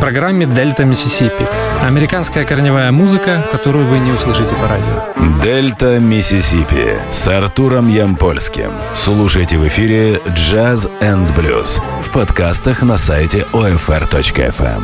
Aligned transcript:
программе 0.00 0.46
«Дельта 0.46 0.84
Миссисипи». 0.84 1.46
Американская 1.82 2.44
корневая 2.44 2.92
музыка, 2.92 3.44
которую 3.50 3.86
вы 3.86 3.98
не 3.98 4.12
услышите 4.12 4.54
по 4.54 4.68
радио. 4.68 5.42
«Дельта 5.42 5.98
Миссисипи» 5.98 6.96
с 7.10 7.26
Артуром 7.28 7.88
Ямпольским. 7.88 8.70
Слушайте 8.94 9.58
в 9.58 9.66
эфире 9.66 10.20
«Джаз 10.34 10.88
энд 11.00 11.28
блюз» 11.36 11.82
в 12.00 12.10
подкастах 12.12 12.82
на 12.82 12.96
сайте 12.96 13.44
OFR.FM. 13.52 14.82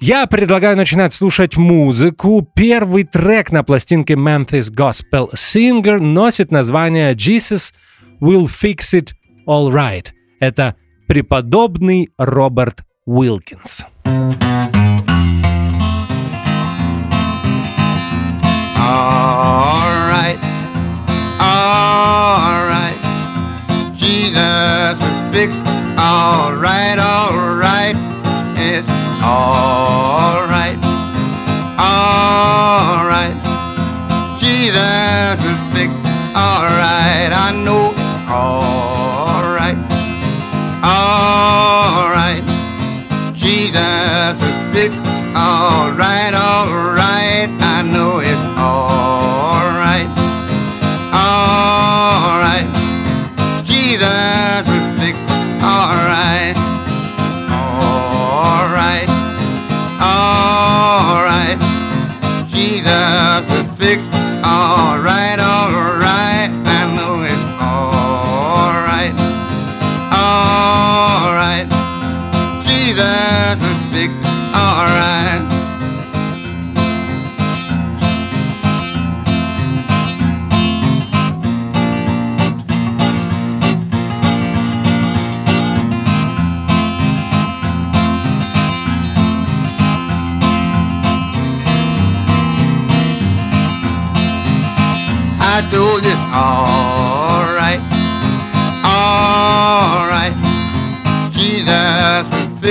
Я 0.00 0.26
предлагаю 0.26 0.76
начинать 0.76 1.14
слушать 1.14 1.56
музыку. 1.56 2.47
Первый 2.54 3.04
трек 3.04 3.50
на 3.53 3.62
пластинке 3.62 4.14
Memphis 4.14 4.70
Gospel 4.70 5.32
Singer 5.34 5.98
носит 5.98 6.50
название 6.50 7.14
Jesus 7.14 7.72
Will 8.20 8.47
Fix 8.47 8.92
It 8.92 9.12
All 9.47 9.72
Right. 9.72 10.09
Это 10.41 10.75
преподобный 11.06 12.10
Роберт 12.19 12.82
Wilkins. 13.06 13.82
All 18.76 19.91
right, 20.09 20.38
all 21.38 22.66
right, 22.66 22.97
Jesus 23.94 24.98
was 24.98 25.34
fixed. 25.34 25.59
All 25.98 26.54
right, 26.54 26.98
all 26.98 27.56
right, 27.56 27.94
it's 28.56 28.88
all 29.22 30.47
right, 30.48 30.78
all 31.78 33.06
right, 33.06 33.36
Jesus 34.41 35.38
was 35.44 35.60
fixed. 35.76 35.98
All 36.34 36.65
right, 36.65 37.31
I 37.32 37.53
know 37.65 37.92
it's 37.92 38.31
all. 38.31 38.84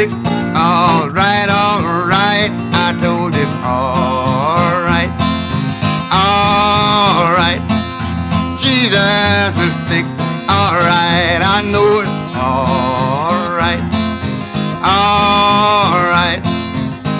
Fixed, 0.03 0.17
all 0.17 1.07
right, 1.11 1.47
all 1.47 2.03
right. 2.05 2.51
I 2.75 2.91
told 2.99 3.33
it's 3.35 3.49
all 3.63 4.83
right, 4.83 5.07
all 6.11 7.31
right. 7.31 7.63
Jesus 8.59 9.55
was 9.55 9.71
fixed, 9.87 10.19
all 10.51 10.75
right. 10.75 11.39
I 11.39 11.63
know 11.71 12.01
it's 12.01 12.19
all 12.35 13.55
right, 13.55 13.79
all 14.83 16.03
right. 16.11 16.43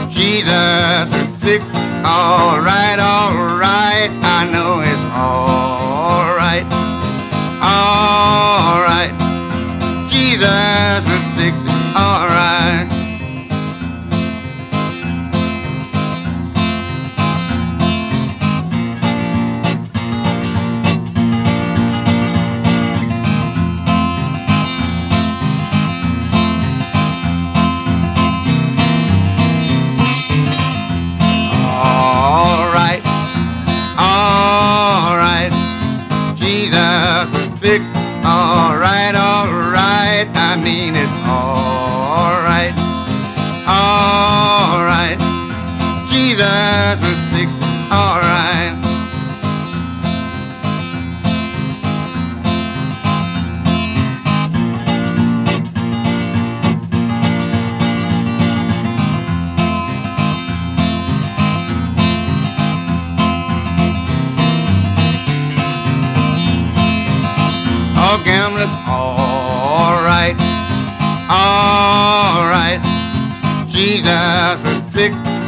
Jesus 0.10 1.08
was 1.10 1.42
fixed, 1.42 1.72
all 2.04 2.60
right, 2.60 3.00
all 3.00 3.46
right. 3.46 3.53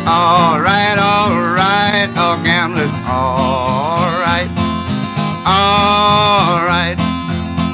All 0.05 0.61
right, 0.61 0.97
all 1.01 1.33
right. 1.51 2.07
Oh, 2.15 2.39
gamblers, 2.43 2.93
all 3.09 4.05
right, 4.21 4.49
all 5.45 6.61
right. 6.61 6.95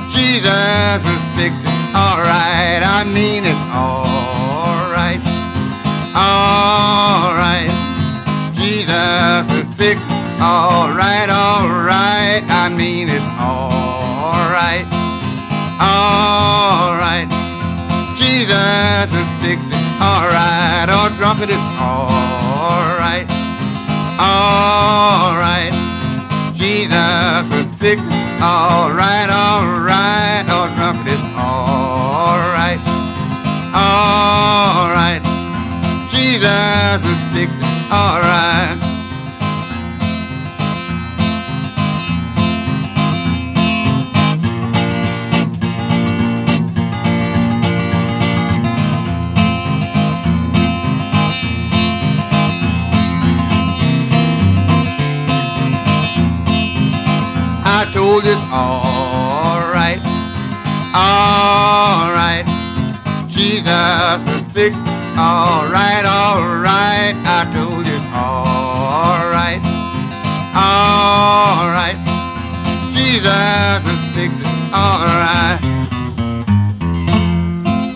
Jesus 0.09 1.03
will 1.03 1.23
fix 1.35 1.55
it, 1.59 1.67
all 1.93 2.23
right. 2.23 2.79
I 2.83 3.03
mean 3.03 3.43
it's 3.43 3.59
all 3.75 4.87
right, 4.95 5.19
all 6.15 7.35
right. 7.35 7.67
Jesus 8.55 9.43
will 9.51 9.69
fix 9.75 9.99
it, 9.99 10.39
all 10.39 10.95
right, 10.95 11.27
all 11.27 11.67
right. 11.67 12.43
I 12.47 12.69
mean 12.69 13.09
it's 13.09 13.25
all 13.39 14.47
right, 14.55 14.87
all 15.83 16.95
right. 16.95 17.27
Jesus 18.15 19.11
will 19.11 19.31
fix 19.43 19.59
it, 19.67 19.83
all 19.99 20.29
right 20.31 20.60
mad 20.85 21.11
or 21.11 21.15
drunk, 21.17 21.41
it 21.41 21.49
is 21.49 21.61
alright, 21.77 23.27
alright. 24.17 25.73
Jesus 26.55 27.43
will 27.49 27.69
fix 27.77 28.01
it, 28.01 28.41
alright, 28.41 29.29
alright, 29.29 30.45
or 30.49 30.67
drunk, 30.75 31.05
it 31.05 31.13
is 31.13 31.23
alright, 31.37 32.81
alright. 33.75 35.21
Jesus 36.09 37.01
will 37.03 37.21
fix 37.33 37.51
it, 37.51 37.91
alright. 37.91 38.90
Right. 58.19 58.23
I 58.23 58.23
told 58.23 58.25
you 58.25 58.31
it's 58.31 58.43
all 58.51 59.71
right, 59.71 60.01
all 60.93 62.11
right. 62.11 62.45
Jesus 63.27 64.23
will 64.25 64.43
fix 64.53 64.77
it, 64.77 64.83
all 65.17 65.67
right, 65.69 66.05
all 66.05 66.59
right. 66.59 67.15
I 67.25 67.45
told 67.53 67.87
you 67.87 67.95
it's 67.95 68.05
all 68.13 69.29
right, 69.31 69.61
all 70.55 71.69
right. 71.71 71.95
Jesus 72.91 73.83
will 73.85 74.03
fix 74.13 74.33
it, 74.33 74.73
all 74.73 75.05
right. 75.05 75.59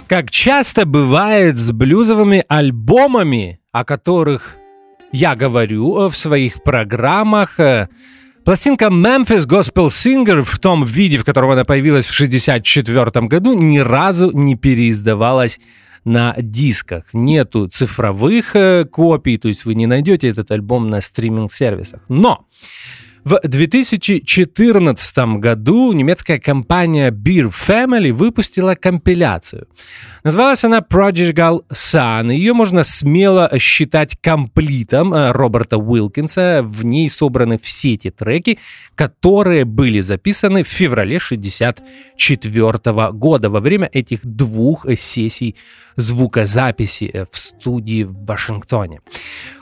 Как 0.07 0.29
часто 0.29 0.85
бывает 0.85 1.57
с 1.57 1.71
блюзовыми 1.71 2.43
альбомами, 2.47 3.59
о 3.71 3.83
которых 3.83 4.55
я 5.11 5.35
говорю 5.35 5.97
э, 5.97 6.09
в 6.09 6.15
своих 6.15 6.63
программах, 6.63 7.59
э, 7.59 7.89
Пластинка 8.45 8.89
Memphis 8.91 9.47
Gospel 9.47 9.87
Singer 9.87 10.43
в 10.43 10.59
том 10.59 10.85
виде, 10.85 11.17
в 11.17 11.25
котором 11.25 11.49
она 11.49 11.65
появилась 11.65 12.05
в 12.05 12.13
1964 12.13 13.25
году, 13.25 13.59
ни 13.59 13.79
разу 13.79 14.29
не 14.37 14.53
переиздавалась 14.53 15.59
на 16.03 16.35
дисках. 16.37 17.05
Нету 17.11 17.67
цифровых 17.67 18.55
э, 18.55 18.85
копий, 18.85 19.39
то 19.39 19.47
есть 19.47 19.65
вы 19.65 19.73
не 19.73 19.87
найдете 19.87 20.29
этот 20.29 20.51
альбом 20.51 20.91
на 20.91 21.01
стриминг-сервисах. 21.01 22.01
Но 22.07 22.45
в 23.25 23.39
2014 23.43 25.17
году 25.39 25.93
немецкая 25.93 26.39
компания 26.39 27.09
Beer 27.09 27.51
Family 27.51 28.13
выпустила 28.13 28.75
компиляцию. 28.75 29.67
Называлась 30.23 30.63
она 30.63 30.81
Prodigal 30.81 31.63
Son. 31.73 32.31
Ее 32.31 32.53
можно 32.53 32.83
смело 32.83 33.51
считать 33.57 34.15
комплитом 34.21 35.11
э, 35.11 35.31
Роберта 35.31 35.79
Уилкинса. 35.79 36.61
В 36.63 36.85
ней 36.85 37.09
собраны 37.09 37.57
все 37.57 37.97
те 37.97 38.11
треки, 38.11 38.59
которые 38.93 39.65
были 39.65 40.01
записаны 40.01 40.63
в 40.63 40.67
феврале 40.67 41.17
1964 41.17 43.11
года 43.11 43.49
во 43.49 43.59
время 43.59 43.89
этих 43.91 44.23
двух 44.23 44.85
сессий 44.99 45.55
звукозаписи 45.95 47.09
э, 47.11 47.25
в 47.31 47.39
студии 47.39 48.03
в 48.03 48.23
Вашингтоне. 48.23 49.01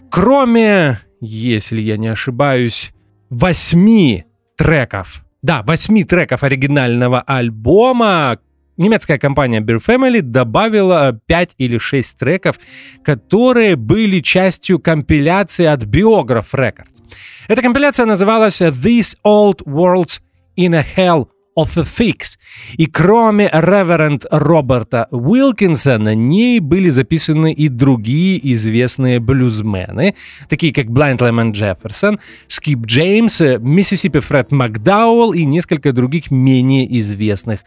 Кроме, 0.09 0.99
если 1.21 1.79
я 1.79 1.95
не 1.95 2.09
ошибаюсь, 2.09 2.91
восьми 3.33 4.25
треков, 4.55 5.23
да, 5.41 5.63
восьми 5.63 6.03
треков 6.03 6.43
оригинального 6.43 7.21
альбома, 7.21 8.39
немецкая 8.77 9.17
компания 9.17 9.59
Beer 9.59 9.83
Family 9.83 10.21
добавила 10.21 11.19
5 11.25 11.55
или 11.57 11.77
6 11.77 12.17
треков, 12.17 12.59
которые 13.03 13.75
были 13.75 14.19
частью 14.19 14.79
компиляции 14.79 15.65
от 15.65 15.83
Biograph 15.83 16.53
Records. 16.53 17.03
Эта 17.47 17.61
компиляция 17.61 18.05
называлась 18.05 18.61
These 18.61 19.17
Old 19.25 19.63
Worlds 19.65 20.21
in 20.55 20.75
a 20.75 20.85
Hell 20.95 21.27
of 21.57 21.77
a 21.77 21.83
Fix. 21.83 22.37
И 22.77 22.85
кроме 22.85 23.49
Реверенд 23.51 24.25
Роберта 24.31 25.07
Уилкинса 25.11 25.97
на 25.97 26.15
ней 26.15 26.59
были 26.59 26.89
записаны 26.89 27.53
и 27.53 27.67
другие 27.69 28.39
известные 28.53 29.19
блюзмены, 29.19 30.15
такие 30.49 30.73
как 30.73 30.87
Blind 30.87 31.19
Lemon 31.19 31.51
Jefferson, 31.51 32.19
Скип 32.47 32.85
Джеймс, 32.85 33.41
Миссисипи 33.59 34.19
Фред 34.19 34.51
Макдауэлл 34.51 35.33
и 35.33 35.45
несколько 35.45 35.93
других 35.93 36.31
менее 36.31 36.99
известных 36.99 37.59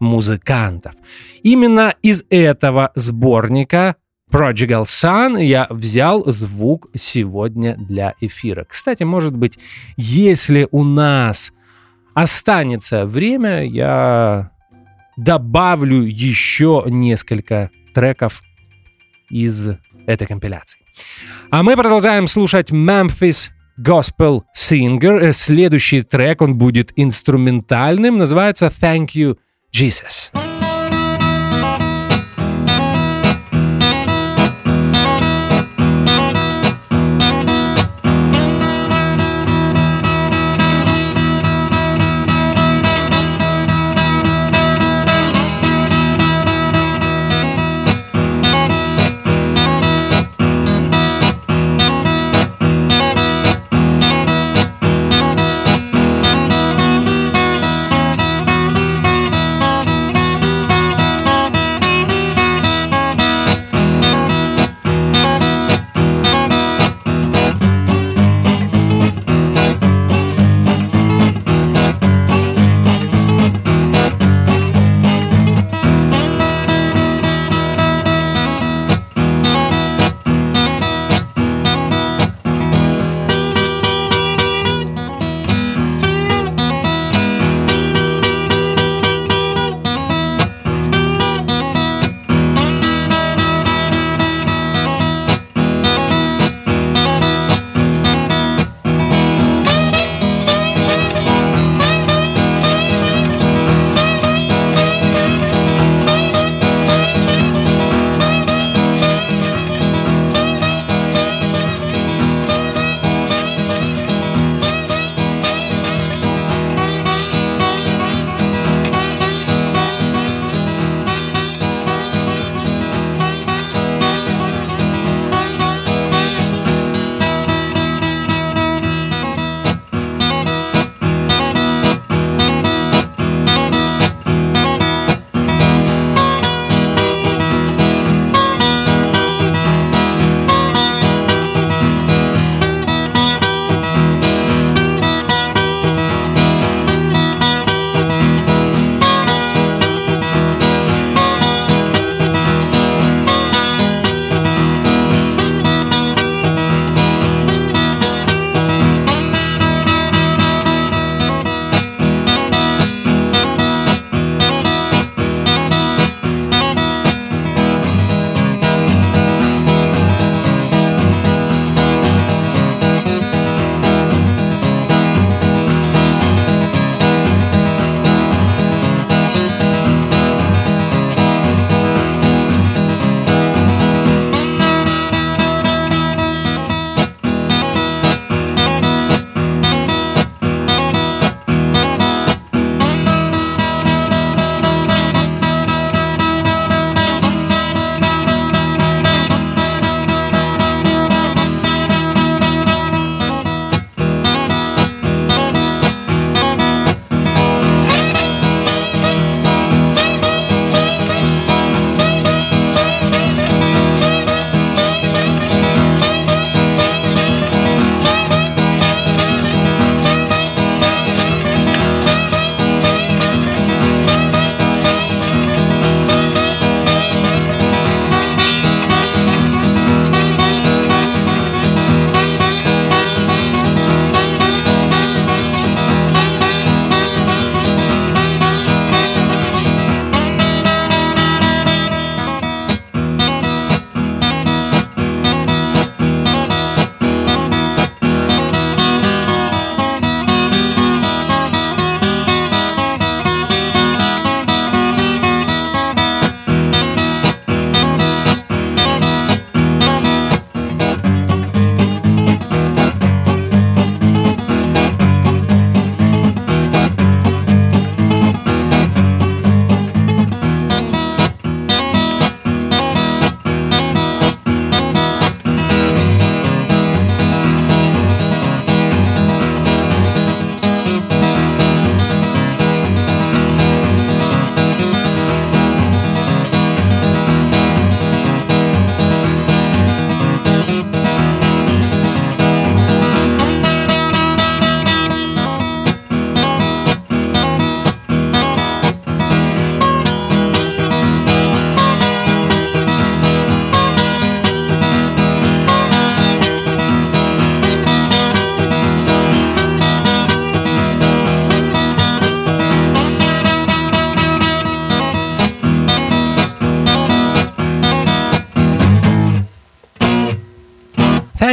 музыкантов. 0.00 0.94
Именно 1.42 1.94
из 2.02 2.24
этого 2.30 2.92
сборника 2.94 3.96
Prodigal 4.30 4.84
Son 4.84 5.40
я 5.40 5.66
взял 5.70 6.24
звук 6.26 6.88
сегодня 6.94 7.76
для 7.76 8.14
эфира. 8.20 8.64
Кстати, 8.64 9.04
может 9.04 9.36
быть, 9.36 9.58
если 9.96 10.66
у 10.72 10.82
нас 10.82 11.52
останется 12.14 13.06
время, 13.06 13.64
я 13.64 14.50
добавлю 15.16 16.02
еще 16.02 16.84
несколько 16.86 17.70
треков 17.94 18.42
из 19.30 19.68
этой 20.06 20.26
компиляции. 20.26 20.80
А 21.50 21.62
мы 21.62 21.76
продолжаем 21.76 22.26
слушать 22.26 22.70
Memphis 22.70 23.48
Gospel 23.78 24.42
Singer. 24.56 25.32
Следующий 25.32 26.02
трек, 26.02 26.40
он 26.42 26.56
будет 26.56 26.92
инструментальным, 26.96 28.18
называется 28.18 28.66
Thank 28.66 29.08
You, 29.14 29.36
Jesus. 29.72 30.30
Thank 30.32 30.53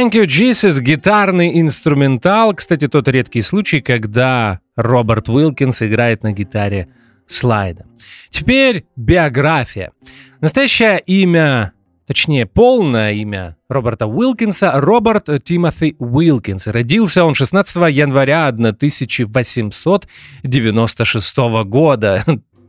Thank 0.02 0.14
you, 0.14 0.26
Jesus, 0.26 0.80
гитарный 0.80 1.60
инструментал. 1.60 2.54
Кстати, 2.54 2.88
тот 2.88 3.06
редкий 3.06 3.40
случай, 3.40 3.80
когда 3.80 4.58
Роберт 4.74 5.28
Уилкинс 5.28 5.82
играет 5.82 6.24
на 6.24 6.32
гитаре 6.32 6.88
слайда. 7.28 7.86
Теперь 8.28 8.84
биография. 8.96 9.92
Настоящее 10.40 10.98
имя, 11.06 11.72
точнее, 12.04 12.46
полное 12.46 13.12
имя 13.12 13.56
Роберта 13.68 14.08
Уилкинса– 14.08 14.72
Роберт 14.74 15.28
Тимоти 15.44 15.94
Уилкинс. 16.00 16.66
Родился 16.66 17.24
он 17.24 17.36
16 17.36 17.76
января 17.94 18.48
1896 18.48 21.36
года 21.64 22.24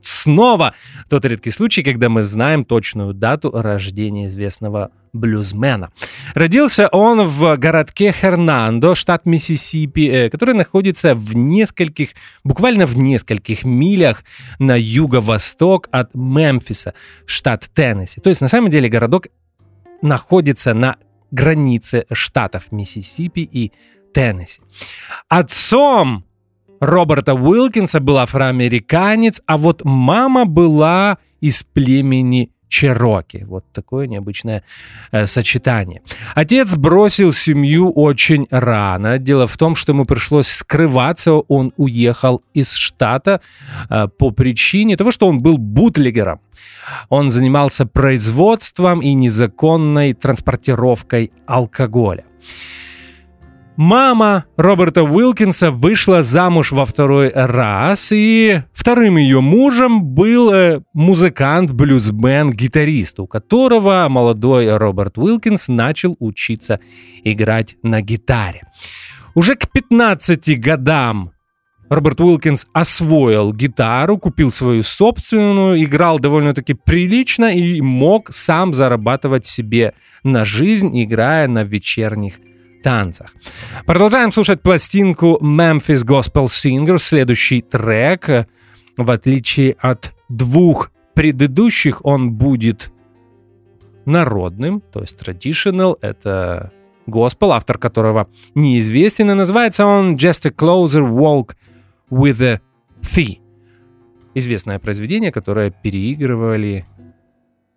снова 0.06 0.74
тот 1.10 1.26
редкий 1.26 1.52
случай, 1.52 1.84
когда 1.84 2.10
мы 2.10 2.22
знаем 2.24 2.66
точную 2.66 3.14
дату 3.14 3.52
рождения 3.52 4.28
известного 4.28 4.92
блюзмена. 5.14 5.92
Родился 6.34 6.88
он 6.88 7.28
в 7.28 7.56
городке 7.58 8.12
Хернандо, 8.12 8.96
штат 8.96 9.26
Миссисипи, 9.26 10.08
э, 10.08 10.30
который 10.30 10.56
находится 10.56 11.14
в 11.14 11.36
нескольких, 11.36 12.10
буквально 12.44 12.86
в 12.86 12.98
нескольких 12.98 13.64
милях 13.64 14.24
на 14.60 14.76
юго-восток 14.76 15.88
от 15.92 16.16
Мемфиса, 16.16 16.94
штат 17.26 17.70
Теннесси. 17.74 18.22
То 18.22 18.30
есть 18.30 18.42
на 18.42 18.48
самом 18.48 18.72
деле 18.72 18.90
городок 18.90 19.28
находится 20.02 20.74
на 20.74 20.98
границе 21.32 22.06
штатов 22.12 22.72
Миссисипи 22.72 23.42
и 23.42 23.72
Теннесси. 24.14 24.62
Отцом 25.30 26.26
Роберта 26.86 27.34
Уилкинса 27.34 28.00
был 28.00 28.18
афроамериканец, 28.18 29.42
а 29.46 29.58
вот 29.58 29.82
мама 29.86 30.46
была 30.46 31.18
из 31.40 31.64
племени 31.64 32.50
Чероки. 32.68 33.46
Вот 33.48 33.66
такое 33.72 34.08
необычное 34.08 34.64
э, 35.12 35.28
сочетание. 35.28 36.02
Отец 36.34 36.76
бросил 36.76 37.32
семью 37.32 37.92
очень 37.92 38.48
рано. 38.50 39.20
Дело 39.20 39.46
в 39.46 39.56
том, 39.58 39.76
что 39.76 39.92
ему 39.92 40.06
пришлось 40.06 40.48
скрываться. 40.48 41.34
Он 41.34 41.72
уехал 41.78 42.42
из 42.56 42.72
штата 42.74 43.42
э, 43.92 44.08
по 44.08 44.32
причине 44.32 44.98
того, 44.98 45.12
что 45.12 45.28
он 45.28 45.40
был 45.44 45.60
бутлегером. 45.60 46.40
Он 47.10 47.30
занимался 47.30 47.86
производством 47.86 49.02
и 49.02 49.14
незаконной 49.14 50.14
транспортировкой 50.14 51.32
алкоголя. 51.46 52.26
Мама 53.76 54.46
Роберта 54.56 55.02
Уилкинса 55.02 55.72
вышла 55.72 56.22
замуж 56.22 56.72
во 56.72 56.86
второй 56.86 57.30
раз, 57.30 58.12
и 58.12 58.62
вторым 58.72 59.18
ее 59.18 59.42
мужем 59.42 60.04
был 60.04 60.54
э, 60.54 60.82
музыкант, 60.94 61.72
блюзмен, 61.72 62.52
гитарист, 62.52 63.20
у 63.20 63.26
которого 63.26 64.06
молодой 64.10 64.78
Роберт 64.78 65.18
Уилкинс 65.18 65.70
начал 65.70 66.16
учиться 66.20 66.80
играть 67.24 67.76
на 67.82 68.02
гитаре. 68.02 68.62
Уже 69.34 69.56
к 69.56 69.68
15 69.72 70.60
годам 70.60 71.32
Роберт 71.90 72.22
Уилкинс 72.22 72.68
освоил 72.74 73.54
гитару, 73.54 74.20
купил 74.20 74.52
свою 74.52 74.84
собственную, 74.84 75.84
играл 75.84 76.20
довольно-таки 76.20 76.76
прилично 76.76 77.56
и 77.56 77.82
мог 77.82 78.32
сам 78.34 78.72
зарабатывать 78.72 79.48
себе 79.48 79.96
на 80.24 80.46
жизнь, 80.46 80.92
играя 81.04 81.48
на 81.48 81.64
вечерних 81.64 82.36
танцах. 82.84 83.34
Продолжаем 83.86 84.32
слушать 84.32 84.62
пластинку 84.62 85.40
Memphis 85.42 86.06
Gospel 86.06 86.46
Singer. 86.46 87.00
Следующий 87.00 87.62
трек, 87.62 88.48
в 88.98 89.10
отличие 89.10 89.76
от 89.80 90.14
двух 90.30 90.92
предыдущих, 91.16 92.06
он 92.06 92.34
будет 92.34 92.92
народным, 94.06 94.82
то 94.82 95.00
есть 95.00 95.18
traditional, 95.20 95.98
это 96.02 96.72
госпел, 97.06 97.54
автор 97.54 97.78
которого 97.78 98.28
неизвестен, 98.56 99.32
и 99.32 99.34
называется 99.34 99.86
он 99.86 100.16
Just 100.16 100.48
a 100.48 100.50
Closer 100.50 101.08
Walk 101.10 101.56
with 102.12 102.42
a 102.42 102.62
Thee. 103.02 103.40
Известное 104.36 104.80
произведение, 104.80 105.32
которое 105.32 105.70
переигрывали 105.70 106.86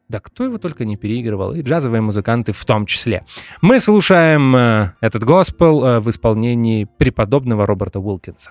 да 0.08 0.20
кто 0.20 0.44
его 0.44 0.58
только 0.58 0.84
не 0.84 0.96
переигрывал, 0.96 1.52
и 1.52 1.62
джазовые 1.62 2.00
музыканты 2.00 2.52
в 2.52 2.64
том 2.64 2.86
числе. 2.86 3.25
Мы 3.60 3.80
слушаем 3.80 4.54
э, 4.54 4.92
этот 5.00 5.25
госпел 5.25 5.84
э, 5.84 6.00
в 6.00 6.08
исполнении 6.10 6.88
преподобного 6.98 7.66
Роберта 7.66 8.00
Уилкинса. 8.00 8.50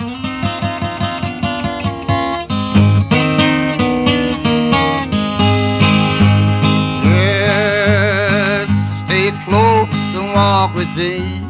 Yes, 7.03 8.67
stay 9.05 9.31
close 9.45 9.87
and 9.91 10.33
walk 10.33 10.75
with 10.75 10.93
thee. 10.95 11.44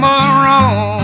From 0.00 0.28
wrong. 0.44 1.02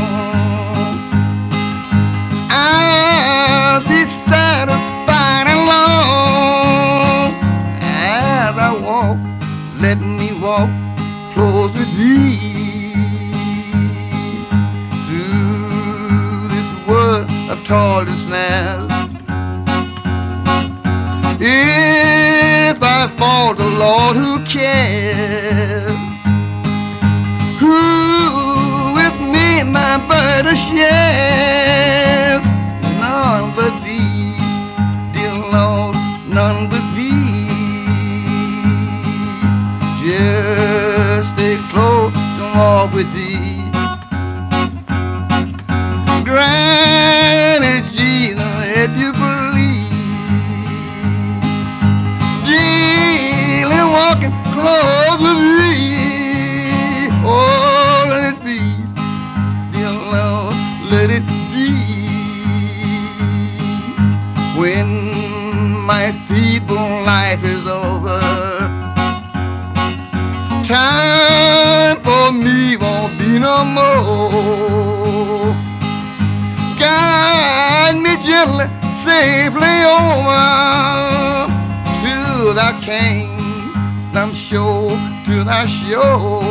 I'll 2.50 3.80
be 3.82 4.04
satisfied 4.30 5.46
and 5.52 5.62
long 5.66 7.32
as 7.80 8.56
I 8.56 8.70
walk. 8.86 9.18
Let 9.80 9.98
me 9.98 10.32
walk 10.38 10.70
close 11.34 11.72
with 11.72 11.90
thee 11.98 12.36
through 15.04 16.48
this 16.54 16.70
world 16.86 17.28
of 17.50 17.64
toil 17.64 18.06
and 18.06 18.18
snares. 18.18 18.90
If 21.40 22.82
I 22.82 23.08
fall, 23.18 23.54
the 23.54 23.66
Lord 23.66 24.16
who 24.16 24.38
cares, 24.44 26.13
my 29.98 30.08
burden 30.08 30.56
shares, 30.56 32.44
none 32.98 33.54
but 33.54 33.80
thee, 33.84 34.36
dear 35.12 35.34
Lord, 35.54 35.94
none 36.26 36.68
but 36.68 36.82
thee. 36.96 37.46
Just 40.04 41.30
stay 41.30 41.58
close 41.70 42.12
and 42.16 42.58
walk 42.58 42.92
with 42.92 43.12
thee. 43.14 43.33
Safely 79.14 79.78
over 80.00 80.44
to 82.02 82.14
thy 82.58 82.72
kingdom 82.90 84.30
shore, 84.34 84.96
to 85.26 85.34
thy 85.50 85.64
shore. 85.78 86.42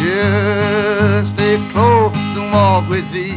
Just 0.00 1.28
stay 1.34 1.56
close 1.72 2.12
and 2.40 2.52
walk 2.52 2.84
with 2.90 3.06
thee. 3.12 3.27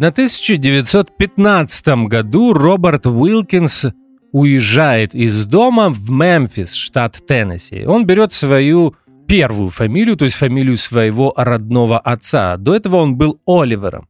1915 0.00 1.86
году 2.08 2.54
Роберт 2.54 3.06
Уилкинс 3.06 3.84
уезжает 4.32 5.14
из 5.14 5.44
дома 5.44 5.90
в 5.90 6.10
Мемфис, 6.10 6.72
штат 6.72 7.18
Теннесси. 7.26 7.84
Он 7.84 8.06
берет 8.06 8.32
свою 8.32 8.94
первую 9.30 9.70
фамилию, 9.70 10.16
то 10.16 10.24
есть 10.24 10.36
фамилию 10.36 10.76
своего 10.76 11.32
родного 11.36 12.00
отца. 12.00 12.56
До 12.56 12.74
этого 12.74 12.96
он 12.96 13.14
был 13.14 13.40
Оливером. 13.46 14.08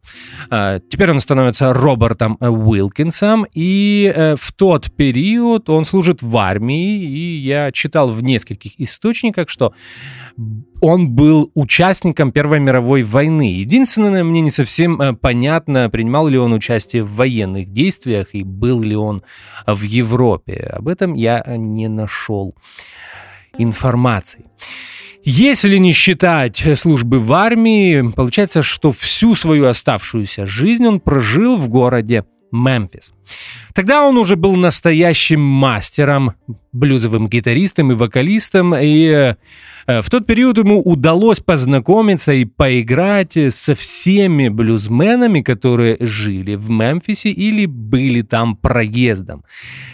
А, 0.48 0.78
теперь 0.78 1.11
он 1.11 1.20
становится 1.20 1.74
Робертом 1.74 2.38
Уилкинсом, 2.40 3.46
и 3.52 4.11
э, 4.14 4.37
в 4.37 4.52
тот 4.52 4.90
период 4.96 5.68
он 5.68 5.85
служит 5.85 6.22
в 6.22 6.35
армии, 6.38 7.04
и 7.04 7.37
я 7.37 7.70
читал 7.70 8.09
в 8.11 8.22
нескольких 8.22 8.80
источниках, 8.80 9.50
что 9.50 9.74
он 10.80 11.11
был 11.11 11.50
участником 11.54 12.33
Первой 12.33 12.61
мировой 12.61 13.02
войны. 13.02 13.52
Единственное, 13.52 14.24
мне 14.24 14.40
не 14.40 14.50
совсем 14.50 15.02
э, 15.02 15.12
понятно, 15.12 15.90
принимал 15.90 16.28
ли 16.28 16.38
он 16.38 16.54
участие 16.54 17.04
в 17.04 17.14
военных 17.14 17.70
действиях 17.70 18.28
и 18.33 18.42
был 18.42 18.80
ли 18.80 18.96
он 18.96 19.22
в 19.66 19.83
Европе. 19.83 20.70
Об 20.72 20.88
этом 20.88 21.12
я 21.12 21.44
не 21.59 21.88
нашел 21.88 22.54
информации. 23.59 24.46
Если 25.24 25.76
не 25.76 25.92
считать 25.92 26.64
службы 26.76 27.20
в 27.20 27.33
армии, 27.33 28.11
получается, 28.12 28.62
что 28.62 28.90
всю 28.90 29.35
свою 29.35 29.66
оставшуюся 29.66 30.46
жизнь 30.46 30.87
он 30.87 31.00
прожил 31.00 31.56
в 31.56 31.68
городе 31.68 32.24
Мемфис. 32.52 33.12
Тогда 33.74 34.06
он 34.06 34.16
уже 34.16 34.36
был 34.36 34.56
настоящим 34.56 35.40
мастером, 35.40 36.34
блюзовым 36.72 37.28
гитаристом 37.28 37.92
и 37.92 37.94
вокалистом, 37.94 38.74
и 38.74 39.34
э, 39.86 40.02
в 40.02 40.10
тот 40.10 40.26
период 40.26 40.58
ему 40.58 40.80
удалось 40.80 41.40
познакомиться 41.40 42.32
и 42.32 42.44
поиграть 42.44 43.36
со 43.50 43.74
всеми 43.74 44.48
блюзменами, 44.48 45.40
которые 45.40 45.96
жили 46.00 46.54
в 46.54 46.70
Мемфисе 46.70 47.30
или 47.30 47.66
были 47.66 48.22
там 48.22 48.56
проездом. 48.56 49.44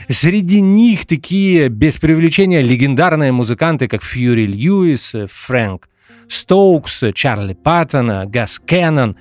Среди 0.09 0.61
них 0.61 1.07
такие, 1.07 1.69
без 1.69 1.99
привлечения, 1.99 2.61
легендарные 2.61 3.33
музыканты, 3.33 3.89
как 3.89 4.03
Фьюри 4.03 4.47
Льюис, 4.47 5.15
Фрэнк 5.31 5.89
Стоукс, 6.29 7.05
Чарли 7.15 7.55
Паттон, 7.55 8.29
Гас 8.31 8.59
Кеннон, 8.59 9.17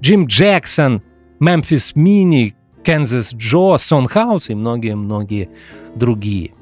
Джим 0.00 0.26
Джексон, 0.26 1.02
Мемфис 1.40 1.94
Мини, 1.94 2.54
Канзас 2.84 3.34
Джо, 3.34 3.78
Сон 3.78 4.06
Хаус 4.06 4.50
и 4.50 4.54
многие-многие 4.54 5.48
другие. 5.94 6.52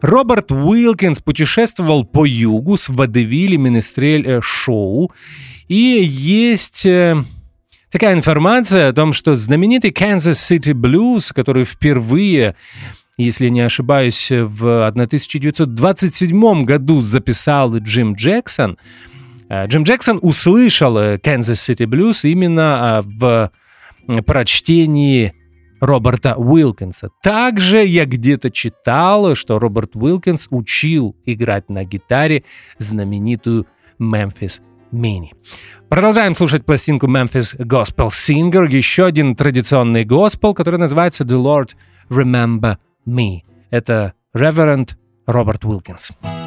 Роберт 0.00 0.52
Уилкинс 0.52 1.20
путешествовал 1.20 2.04
по 2.04 2.24
югу 2.24 2.76
с 2.76 2.88
водевили 2.88 3.56
Министрель 3.56 4.26
э, 4.26 4.40
шоу, 4.42 5.10
и 5.68 5.74
есть 5.74 6.84
э, 6.84 7.16
такая 7.90 8.14
информация 8.14 8.88
о 8.88 8.92
том, 8.92 9.12
что 9.12 9.34
знаменитый 9.34 9.90
Kansas 9.90 10.32
City 10.32 10.72
Blues, 10.72 11.32
который 11.34 11.64
впервые 11.64 12.54
если 13.16 13.48
не 13.48 13.60
ошибаюсь, 13.60 14.28
в 14.30 14.88
1927 14.88 16.64
году 16.64 17.00
записал 17.00 17.76
Джим 17.76 18.14
Джексон. 18.14 18.76
Э, 19.48 19.66
Джим 19.68 19.84
Джексон 19.84 20.18
услышал 20.20 20.98
Kansas 20.98 21.54
City 21.54 21.86
Blues 21.86 22.28
именно 22.28 23.02
в 23.04 23.52
прочтении 24.26 25.32
Роберта 25.84 26.34
Уилкинса. 26.36 27.10
Также 27.22 27.84
я 27.84 28.06
где-то 28.06 28.50
читал, 28.50 29.34
что 29.34 29.58
Роберт 29.58 29.94
Уилкинс 29.94 30.48
учил 30.50 31.14
играть 31.24 31.68
на 31.68 31.84
гитаре 31.84 32.44
знаменитую 32.78 33.66
Memphis 34.00 34.60
Mini. 34.92 35.30
Продолжаем 35.88 36.34
слушать 36.34 36.64
пластинку 36.64 37.06
Memphis 37.06 37.56
Gospel 37.58 38.08
Singer, 38.08 38.66
еще 38.68 39.04
один 39.04 39.36
традиционный 39.36 40.04
госпел, 40.04 40.54
который 40.54 40.78
называется 40.78 41.24
The 41.24 41.42
Lord 41.42 41.74
Remember 42.08 42.78
Me. 43.06 43.40
Это 43.70 44.14
Reverend 44.34 44.92
Роберт 45.26 45.64
Уилкинс. 45.64 46.12
Oh, 46.22 46.43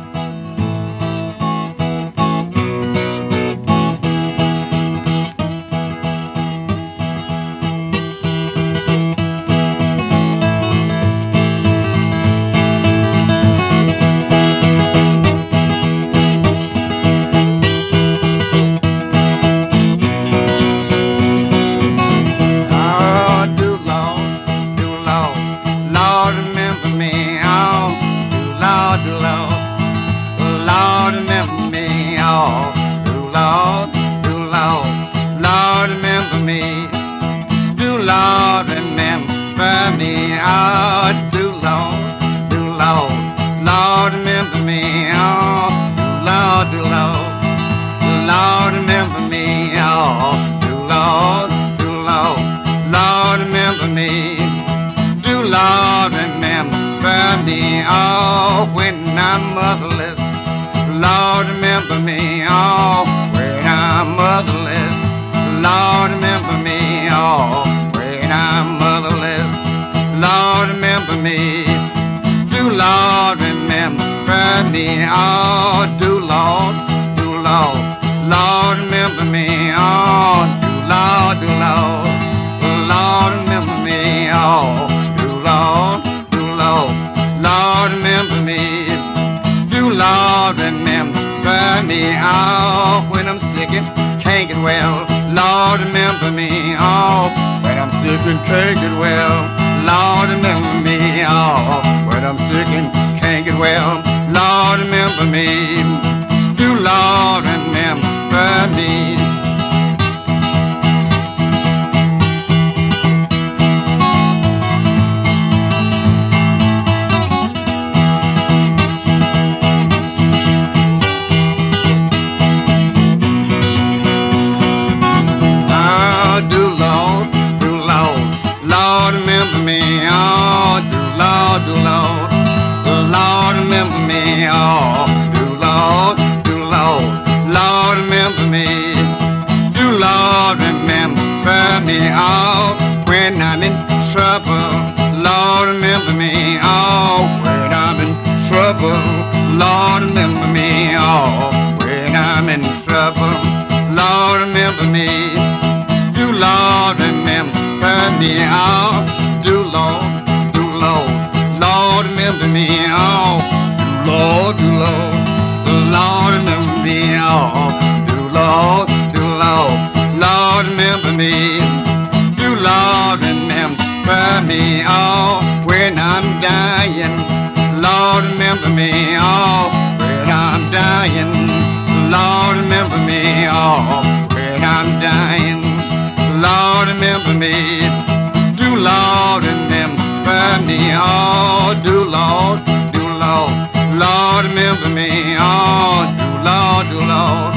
me. 190.77 190.91
Oh, 190.93 191.73
do 191.83 192.05
Lord, 192.05 192.59
do 192.93 193.03
Lord. 193.23 193.53
Lord, 193.97 194.45
remember 194.45 194.89
me. 194.89 195.09
Oh, 195.37 196.05
do 196.19 196.29
Lord, 196.49 196.85
do 196.91 196.99
Lord. 197.13 197.53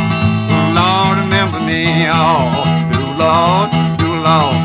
Lord, 0.79 1.15
remember 1.25 1.61
me. 1.61 2.09
Oh, 2.09 2.65
do 2.93 3.01
Lord, 3.21 3.69
do 4.01 4.09
Lord. 4.29 4.57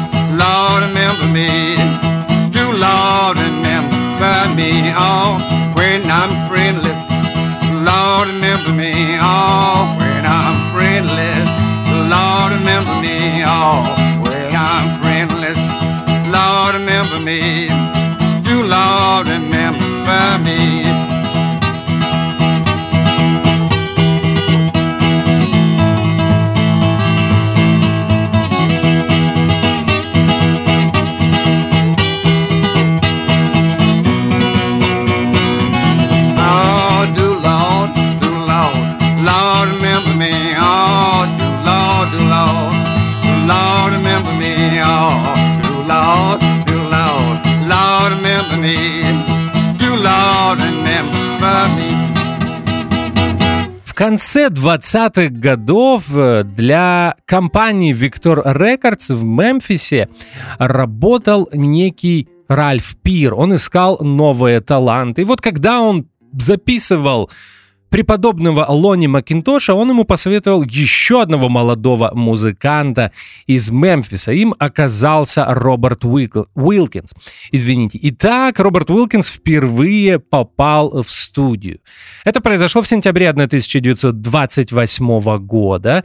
Lord, 0.41 0.79
remember 0.87 1.27
me. 1.27 1.75
Do 2.51 2.65
Lord, 2.71 3.37
remember 3.37 4.55
me. 4.55 4.71
Oh, 4.95 5.39
when 5.75 6.01
I'm 6.09 6.31
friendless. 6.47 6.99
Lord, 7.83 8.27
remember 8.29 8.71
me. 8.71 8.93
Oh, 9.19 9.84
конце 54.15 54.47
20-х 54.47 55.27
годов 55.27 56.05
э, 56.09 56.43
для 56.45 57.15
компании 57.25 57.93
Victor 57.93 58.45
Records 58.45 59.13
в 59.13 59.25
Мемфисе 59.25 60.07
работал 60.57 61.49
некий 61.51 62.29
Ральф 62.47 62.95
Пир. 63.03 63.33
Он 63.33 63.55
искал 63.55 63.97
новые 63.99 64.61
таланты. 64.61 65.23
И 65.23 65.25
вот 65.25 65.41
когда 65.41 65.81
он 65.81 66.07
записывал 66.31 67.29
преподобного 67.89 68.65
Лони 68.67 69.07
Макинтоша, 69.07 69.73
он 69.73 69.89
ему 69.89 70.03
посоветовал 70.03 70.63
еще 70.63 71.21
одного 71.21 71.49
молодого 71.49 72.11
музыканта 72.13 73.11
из 73.47 73.71
Мемфиса. 73.71 74.31
Им 74.31 74.53
оказался 74.59 75.45
Роберт 75.47 76.03
Уикл- 76.03 76.47
Уилкинс. 76.55 77.13
Извините. 77.51 77.99
Итак, 78.01 78.59
Роберт 78.59 78.89
Уилкинс 78.89 79.29
впервые 79.29 80.19
попал 80.19 81.03
в 81.03 81.09
студию. 81.09 81.79
Это 82.25 82.41
произошло 82.41 82.81
в 82.81 82.87
сентябре 82.87 83.29
1928 83.29 85.37
года. 85.39 86.03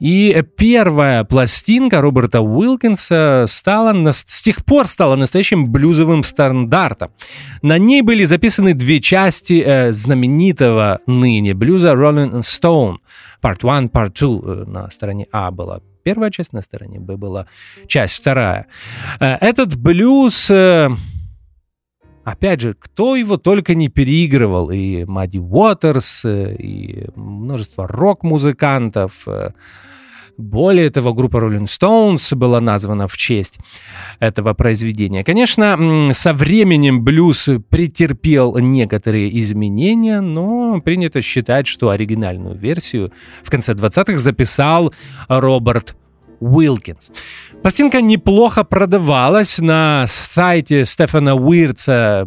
И 0.00 0.42
первая 0.56 1.24
пластинка 1.24 2.00
Роберта 2.00 2.40
Уилкинса 2.40 3.44
стала, 3.46 3.92
на- 3.92 4.12
с 4.12 4.24
тех 4.42 4.64
пор 4.64 4.88
стала 4.88 5.14
настоящим 5.16 5.66
блюзовым 5.70 6.24
стандартом. 6.24 7.10
На 7.62 7.78
ней 7.78 8.02
были 8.02 8.24
записаны 8.24 8.74
две 8.74 9.00
части 9.00 9.62
э, 9.64 9.92
знаменитого 9.92 11.00
ныне 11.18 11.54
блюза 11.54 11.92
Rolling 11.92 12.40
Stone. 12.40 12.96
Part 13.42 13.58
1, 13.62 13.88
Part 13.88 14.12
2 14.18 14.28
э, 14.28 14.64
на 14.66 14.90
стороне 14.90 15.26
А 15.32 15.50
была 15.50 15.80
первая 16.02 16.30
часть, 16.30 16.52
на 16.52 16.62
стороне 16.62 16.98
Б 17.00 17.16
была 17.16 17.46
часть 17.86 18.14
вторая. 18.14 18.66
Э, 19.20 19.36
Этот 19.40 19.76
блюз... 19.76 20.50
э, 20.50 20.88
Опять 22.24 22.60
же, 22.60 22.74
кто 22.74 23.16
его 23.16 23.38
только 23.38 23.74
не 23.74 23.88
переигрывал. 23.88 24.70
И 24.70 25.04
Мадди 25.04 25.38
Уотерс, 25.38 26.26
и 26.26 27.06
множество 27.16 27.88
рок-музыкантов. 27.88 29.26
Более 30.38 30.88
того, 30.90 31.14
группа 31.14 31.38
Rolling 31.38 31.64
Stones 31.64 32.32
была 32.36 32.60
названа 32.60 33.08
в 33.08 33.16
честь 33.16 33.58
этого 34.20 34.54
произведения. 34.54 35.24
Конечно, 35.24 36.12
со 36.12 36.32
временем 36.32 37.02
блюз 37.02 37.48
претерпел 37.68 38.56
некоторые 38.58 39.36
изменения, 39.40 40.20
но 40.20 40.80
принято 40.80 41.22
считать, 41.22 41.66
что 41.66 41.90
оригинальную 41.90 42.56
версию 42.56 43.12
в 43.42 43.50
конце 43.50 43.72
20-х 43.72 44.16
записал 44.16 44.94
Роберт 45.26 45.96
Уилкинс. 46.40 47.10
Пластинка 47.62 48.00
неплохо 48.00 48.64
продавалась. 48.64 49.58
На 49.58 50.04
сайте 50.06 50.84
Стефана 50.84 51.34
Уирца 51.34 52.24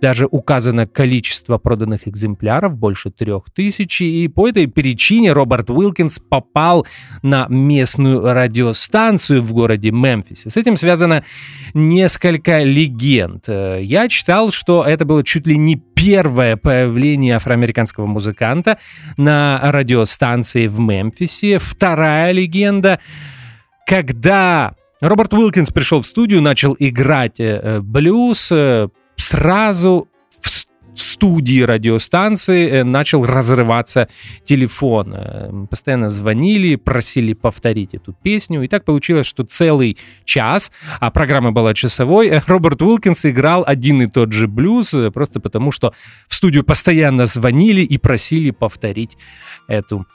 даже 0.00 0.26
указано 0.30 0.86
количество 0.86 1.58
проданных 1.58 2.08
экземпляров, 2.08 2.76
больше 2.76 3.10
трех 3.10 3.44
тысяч. 3.54 4.00
И 4.00 4.26
по 4.28 4.48
этой 4.48 4.68
причине 4.68 5.32
Роберт 5.32 5.70
Уилкинс 5.70 6.18
попал 6.18 6.86
на 7.22 7.46
местную 7.48 8.20
радиостанцию 8.32 9.42
в 9.42 9.52
городе 9.52 9.90
Мемфисе. 9.90 10.50
С 10.50 10.56
этим 10.56 10.76
связано 10.76 11.24
несколько 11.74 12.62
легенд. 12.62 13.48
Э, 13.48 13.78
Я 13.82 14.08
читал, 14.08 14.50
что 14.50 14.82
это 14.82 15.04
было 15.04 15.22
чуть 15.22 15.46
ли 15.46 15.56
не 15.56 15.76
первое 15.76 16.56
появление 16.56 17.36
афроамериканского 17.36 18.06
музыканта 18.06 18.78
на 19.16 19.60
радиостанции 19.62 20.66
в 20.66 20.80
Мемфисе. 20.80 21.60
Вторая 21.60 22.32
легенда 22.32 22.98
когда 23.86 24.74
Роберт 25.00 25.34
Уилкинс 25.34 25.70
пришел 25.70 26.02
в 26.02 26.06
студию, 26.06 26.40
начал 26.40 26.76
играть 26.78 27.40
э, 27.40 27.80
блюз, 27.80 28.50
э, 28.52 28.88
сразу 29.16 30.08
в, 30.40 30.48
в 30.94 31.11
студии 31.22 31.60
радиостанции 31.60 32.68
э, 32.68 32.84
начал 32.84 33.24
разрываться 33.24 34.08
телефон. 34.44 35.14
Э, 35.16 35.66
Постоянно 35.70 36.08
звонили, 36.08 36.74
просили 36.74 37.32
повторить 37.32 37.94
эту 37.94 38.12
песню. 38.12 38.62
И 38.62 38.68
так 38.68 38.84
получилось, 38.84 39.28
что 39.28 39.44
целый 39.44 39.96
час, 40.24 40.72
а 40.98 41.12
программа 41.12 41.52
была 41.52 41.74
часовой, 41.74 42.40
Роберт 42.48 42.82
Уилкинс 42.82 43.26
играл 43.26 43.62
один 43.64 44.02
и 44.02 44.06
тот 44.06 44.32
же 44.32 44.48
блюз, 44.48 44.94
э, 44.94 45.12
просто 45.12 45.38
потому 45.38 45.70
что 45.70 45.94
в 46.26 46.34
студию 46.34 46.64
постоянно 46.64 47.26
звонили 47.26 47.82
и 47.82 47.98
просили 47.98 48.50
повторить 48.50 49.16
эту 49.68 50.06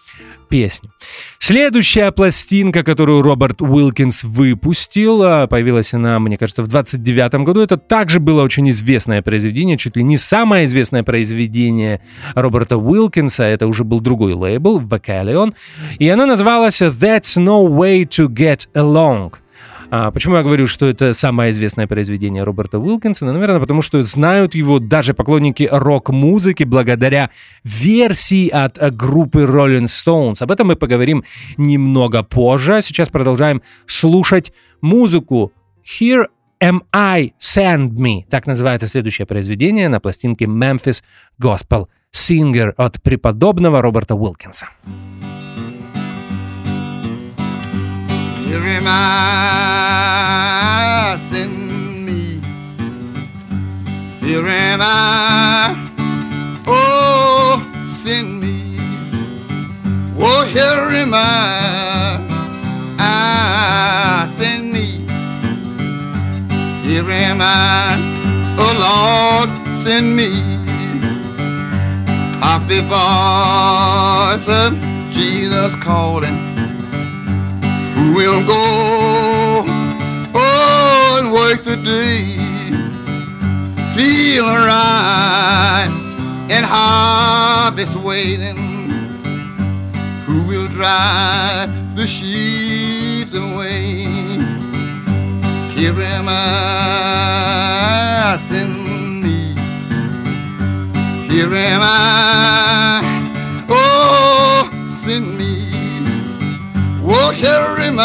песню. 0.50 0.92
Следующая 1.40 2.12
пластинка, 2.12 2.84
которую 2.84 3.22
Роберт 3.22 3.62
Уилкинс 3.62 4.24
выпустил, 4.24 5.48
появилась 5.48 5.94
она, 5.94 6.20
мне 6.20 6.38
кажется, 6.38 6.64
в 6.64 6.68
29 6.68 7.46
году. 7.46 7.62
Это 7.62 7.78
также 7.78 8.20
было 8.20 8.44
очень 8.44 8.70
известное 8.70 9.22
произведение, 9.22 9.78
чуть 9.78 9.96
ли 9.96 10.04
не 10.04 10.18
самое 10.18 10.66
известное 10.66 10.97
произведение 11.04 12.02
Роберта 12.36 12.78
Уилкинса. 12.78 13.44
Это 13.44 13.68
уже 13.68 13.84
был 13.84 14.00
другой 14.00 14.34
лейбл, 14.34 14.80
Vocalion. 14.80 15.54
И 16.00 16.10
оно 16.10 16.26
называлось 16.26 16.82
«That's 16.82 17.38
no 17.38 17.68
way 17.68 18.06
to 18.06 18.28
get 18.28 18.68
along». 18.74 19.34
А, 19.90 20.12
почему 20.12 20.36
я 20.36 20.44
говорю, 20.44 20.68
что 20.68 20.86
это 20.86 21.14
самое 21.14 21.52
известное 21.52 21.88
произведение 21.88 22.44
Роберта 22.44 22.78
Уилкинса? 22.78 23.26
Ну, 23.26 23.32
наверное, 23.32 23.60
потому 23.60 23.82
что 23.82 24.04
знают 24.04 24.54
его 24.54 24.80
даже 24.80 25.14
поклонники 25.14 25.68
рок-музыки 25.72 26.66
благодаря 26.66 27.30
версии 27.64 28.50
от 28.50 28.78
группы 28.96 29.44
Rolling 29.44 29.86
Stones. 29.86 30.42
Об 30.42 30.52
этом 30.52 30.68
мы 30.68 30.76
поговорим 30.76 31.24
немного 31.56 32.24
позже. 32.24 32.82
Сейчас 32.82 33.10
продолжаем 33.10 33.62
слушать 33.86 34.52
музыку. 34.82 35.54
Here 35.86 36.26
Am 36.60 36.82
I 36.92 37.34
Send 37.40 37.92
Me? 37.92 38.24
Так 38.30 38.48
называется 38.48 38.88
следующее 38.88 39.28
произведение 39.28 39.90
на 39.90 40.00
пластинке 40.00 40.46
Memphis 40.46 41.04
Gospel 41.40 41.88
Singer 42.12 42.74
от 42.78 43.00
преподобного 43.04 43.82
Роберта 43.84 44.16
Уилкинса. 44.16 44.70
Here 48.48 48.66
am 48.66 48.88
I, 48.88 50.00
send 51.30 52.06
me. 52.06 52.42
Here 54.22 54.48
am 54.48 54.82
I, 54.82 55.76
oh, 56.66 57.62
send 58.04 58.40
me. 58.42 58.80
Oh, 60.18 60.44
here 60.46 60.90
am 61.04 61.14
I, 61.14 62.20
I, 62.98 64.28
send. 64.40 64.67
Here 66.98 67.12
am 67.12 67.42
I, 67.42 67.96
oh 68.58 68.74
Lord, 68.88 69.50
send 69.84 70.16
me. 70.16 70.32
Hark 72.42 72.68
the 72.68 72.82
voice 72.90 74.48
of 74.50 74.74
Jesus 75.14 75.76
calling. 75.76 76.40
Who 77.94 78.16
will 78.16 78.44
go, 78.48 79.64
oh, 80.34 81.20
and 81.22 81.32
work 81.32 81.64
the 81.66 81.76
day? 81.76 82.36
Feel 83.94 84.46
right 84.46 85.92
and 86.50 86.66
harvest 86.66 87.96
waiting. 87.98 88.90
Who 90.26 90.42
will 90.48 90.68
drive 90.70 91.70
the 91.96 92.08
sheaves 92.08 93.36
away? 93.36 93.87
give 95.88 96.00
him 96.00 96.26
ah, 96.28 96.34
ah, 98.34 98.36
a 98.36 98.38
sin 98.50 98.72
me. 99.24 99.40
Here 101.30 101.56
am 101.56 101.82
I, 101.82 103.04
oh 103.70 104.70
sin 105.04 105.24
me. 105.38 105.54
Oh 107.06 107.32
give 107.32 107.78
him 107.78 108.00
a 108.00 108.02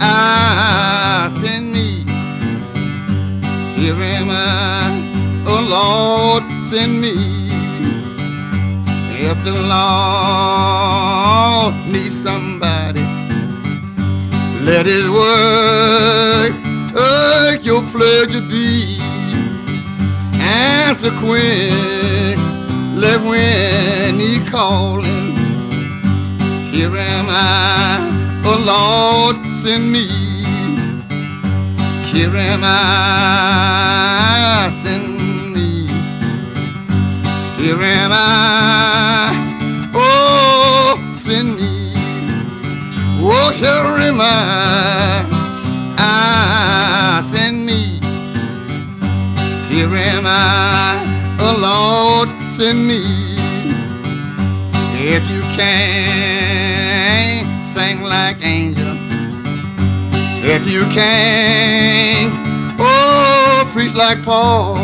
ah 0.00 1.28
sin 1.42 1.72
me. 1.74 1.88
Here 3.78 4.02
am 4.16 4.30
I, 4.30 4.32
oh 5.46 5.62
Lord 5.76 6.44
send 6.70 6.92
me. 7.02 7.14
If 9.28 9.38
the 9.44 9.56
Lord 9.74 11.74
needs 11.92 12.16
somebody 12.22 12.77
let 14.68 14.84
his 14.84 15.08
word 15.10 16.52
uh, 16.94 17.56
your 17.62 17.82
pleasure 17.90 18.42
be. 18.42 18.98
Answer 20.34 21.10
quick, 21.12 22.36
let 22.94 23.18
when 23.22 24.20
he 24.20 24.40
calling. 24.50 25.36
Here 26.70 26.94
am 26.94 27.26
I, 27.30 28.42
oh 28.44 28.58
Lord, 28.72 29.36
send 29.62 29.90
me. 29.90 30.06
Here 32.12 32.36
am 32.36 32.60
I, 32.62 32.78
send 34.84 35.54
me. 35.54 35.86
Here 37.56 37.82
am 37.82 38.10
I, 38.12 39.37
Oh, 43.30 43.50
here 43.50 43.68
am 44.08 44.20
I, 44.22 45.22
send 47.30 47.66
me. 47.66 48.00
Here 49.68 49.94
am 49.94 50.24
I, 50.26 51.36
oh 51.38 51.54
Lord, 51.60 52.30
send 52.56 52.86
me. 52.88 53.02
If 54.96 55.30
you 55.30 55.42
can 55.54 57.44
sing 57.74 58.02
like 58.02 58.42
angel. 58.42 58.96
If 60.42 60.66
you 60.66 60.86
can, 60.88 62.30
oh, 62.80 63.68
preach 63.74 63.92
like 63.94 64.22
Paul, 64.22 64.78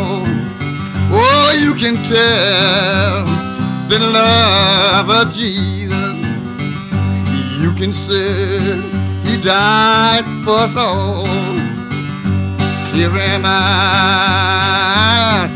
oh, 1.11 1.51
you 1.59 1.73
can 1.73 1.95
tell 2.05 3.25
the 3.89 3.97
love 3.99 5.09
of 5.09 5.33
Jesus. 5.33 6.04
You 7.61 7.71
can 7.71 7.93
say 7.93 8.81
he 9.23 9.37
died 9.41 10.25
for 10.43 10.57
us 10.65 10.75
all. 10.75 11.25
Here 12.93 13.09
am 13.09 13.43
I, 13.45 14.69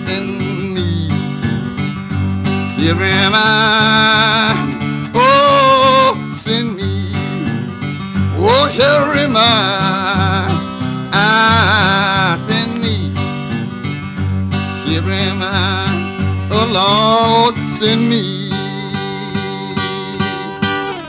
send 0.06 0.40
me. 0.76 1.10
Here 2.82 2.96
am 2.96 3.34
I, 3.36 5.12
oh, 5.14 6.16
send 6.42 6.76
me. 6.78 7.12
Oh, 8.38 8.66
here 8.72 9.14
am 9.24 9.36
I, 9.36 10.48
ah, 11.14 12.40
send 12.48 12.82
me. 12.82 13.12
Here 14.90 15.04
am 15.04 15.42
oh 16.52 16.66
Lord, 16.72 17.56
send 17.80 18.10
me. 18.10 18.39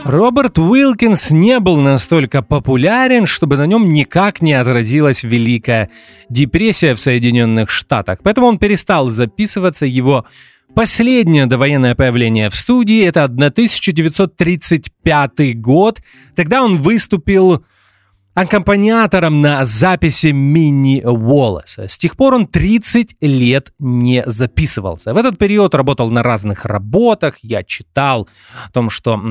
Роберт 0.03 0.57
Уилкинс 0.57 1.29
не 1.29 1.59
был 1.59 1.77
настолько 1.77 2.41
популярен, 2.41 3.27
чтобы 3.27 3.57
на 3.57 3.67
нем 3.67 3.93
никак 3.93 4.41
не 4.41 4.53
отразилась 4.53 5.21
Великая 5.21 5.91
депрессия 6.27 6.95
в 6.95 6.99
Соединенных 6.99 7.69
Штатах. 7.69 8.17
Поэтому 8.23 8.47
он 8.47 8.57
перестал 8.57 9.11
записываться. 9.11 9.85
Его 9.85 10.25
последнее 10.73 11.45
довоенное 11.45 11.93
появление 11.93 12.49
в 12.49 12.55
студии— 12.55 13.03
это 13.05 13.25
1935 13.25 15.61
год. 15.61 16.01
Тогда 16.35 16.63
он 16.63 16.77
выступил 16.77 17.63
аккомпаниатором 18.33 19.41
на 19.41 19.65
записи 19.65 20.27
Мини 20.27 21.01
Уоллеса. 21.03 21.87
С 21.87 21.97
тех 21.97 22.15
пор 22.15 22.35
он 22.35 22.45
30 22.47 23.17
лет 23.21 23.73
не 23.79 24.23
записывался. 24.25 25.13
В 25.13 25.17
этот 25.17 25.37
период 25.37 25.75
работал 25.75 26.09
на 26.09 26.23
разных 26.23 26.63
работах. 26.65 27.39
Я 27.41 27.63
читал 27.63 28.29
о 28.67 28.71
том, 28.71 28.89
что 28.89 29.21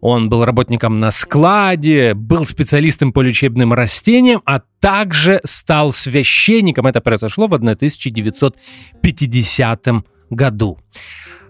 он 0.00 0.28
был 0.28 0.44
работником 0.44 0.94
на 0.94 1.12
складе, 1.12 2.14
был 2.14 2.44
специалистом 2.44 3.12
по 3.12 3.22
лечебным 3.22 3.72
растениям, 3.72 4.42
а 4.46 4.62
также 4.80 5.40
стал 5.44 5.92
священником. 5.92 6.88
Это 6.88 7.00
произошло 7.00 7.46
в 7.46 7.54
1950 7.54 9.86
году. 10.30 10.80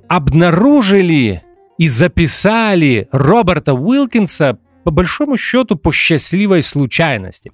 Обнаружили 0.07 1.43
и 1.79 1.89
записали 1.89 3.09
Роберта 3.11 3.73
Уилкинса 3.73 4.59
по 4.85 4.91
большому 4.91 5.37
счету 5.37 5.77
по 5.77 5.93
счастливой 5.93 6.63
случайности. 6.63 7.53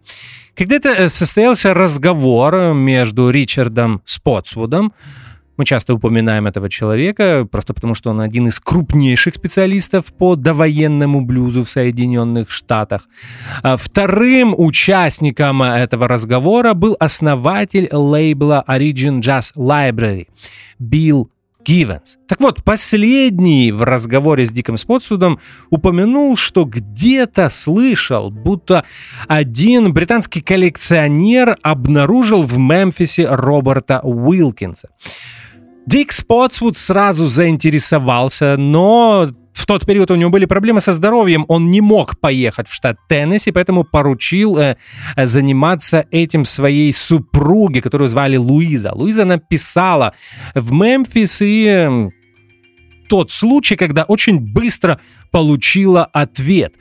Когда-то 0.54 1.08
состоялся 1.08 1.74
разговор 1.74 2.74
между 2.74 3.30
Ричардом 3.30 4.02
Спотсвудом, 4.04 4.92
мы 5.58 5.64
часто 5.64 5.92
упоминаем 5.92 6.46
этого 6.46 6.70
человека, 6.70 7.46
просто 7.50 7.74
потому 7.74 7.94
что 7.94 8.10
он 8.10 8.20
один 8.20 8.46
из 8.46 8.60
крупнейших 8.60 9.34
специалистов 9.34 10.06
по 10.16 10.36
довоенному 10.36 11.20
блюзу 11.20 11.64
в 11.64 11.68
Соединенных 11.68 12.48
Штатах. 12.48 13.08
А 13.64 13.76
Вторым 13.76 14.54
участником 14.56 15.62
этого 15.62 16.06
разговора 16.06 16.74
был 16.74 16.96
основатель 17.00 17.88
лейбла 17.90 18.64
Origin 18.68 19.18
Jazz 19.18 19.52
Library 19.56 20.28
Билл 20.78 21.28
Гивенс. 21.64 22.16
Так 22.26 22.40
вот, 22.40 22.62
последний 22.64 23.72
в 23.72 23.82
разговоре 23.82 24.46
с 24.46 24.52
Диком 24.52 24.76
Спотсудом 24.76 25.40
упомянул, 25.70 26.36
что 26.36 26.64
где-то 26.64 27.50
слышал, 27.50 28.30
будто 28.30 28.84
один 29.26 29.92
британский 29.92 30.40
коллекционер 30.40 31.58
обнаружил 31.62 32.42
в 32.42 32.58
Мемфисе 32.58 33.26
Роберта 33.28 34.00
Уилкинса. 34.02 34.88
Дик 35.86 36.12
Спотсвуд 36.12 36.76
сразу 36.76 37.26
заинтересовался, 37.26 38.56
но 38.58 39.28
тот 39.68 39.84
период 39.84 40.10
у 40.10 40.14
него 40.14 40.30
были 40.30 40.46
проблемы 40.46 40.80
со 40.80 40.94
здоровьем, 40.94 41.44
он 41.46 41.70
не 41.70 41.82
мог 41.82 42.18
поехать 42.18 42.68
в 42.68 42.72
штат 42.72 42.96
Теннесси, 43.06 43.52
поэтому 43.52 43.84
поручил 43.84 44.56
э, 44.56 44.76
заниматься 45.16 46.06
этим 46.10 46.46
своей 46.46 46.94
супруге, 46.94 47.82
которую 47.82 48.08
звали 48.08 48.38
Луиза. 48.38 48.92
Луиза 48.94 49.26
написала 49.26 50.14
в 50.54 50.72
Мемфис 50.72 51.42
и 51.42 51.66
э, 51.68 52.08
тот 53.08 53.30
случай, 53.30 53.76
когда 53.76 54.04
очень 54.04 54.38
быстро 54.38 55.00
получила 55.30 56.04
ответ. 56.04 56.74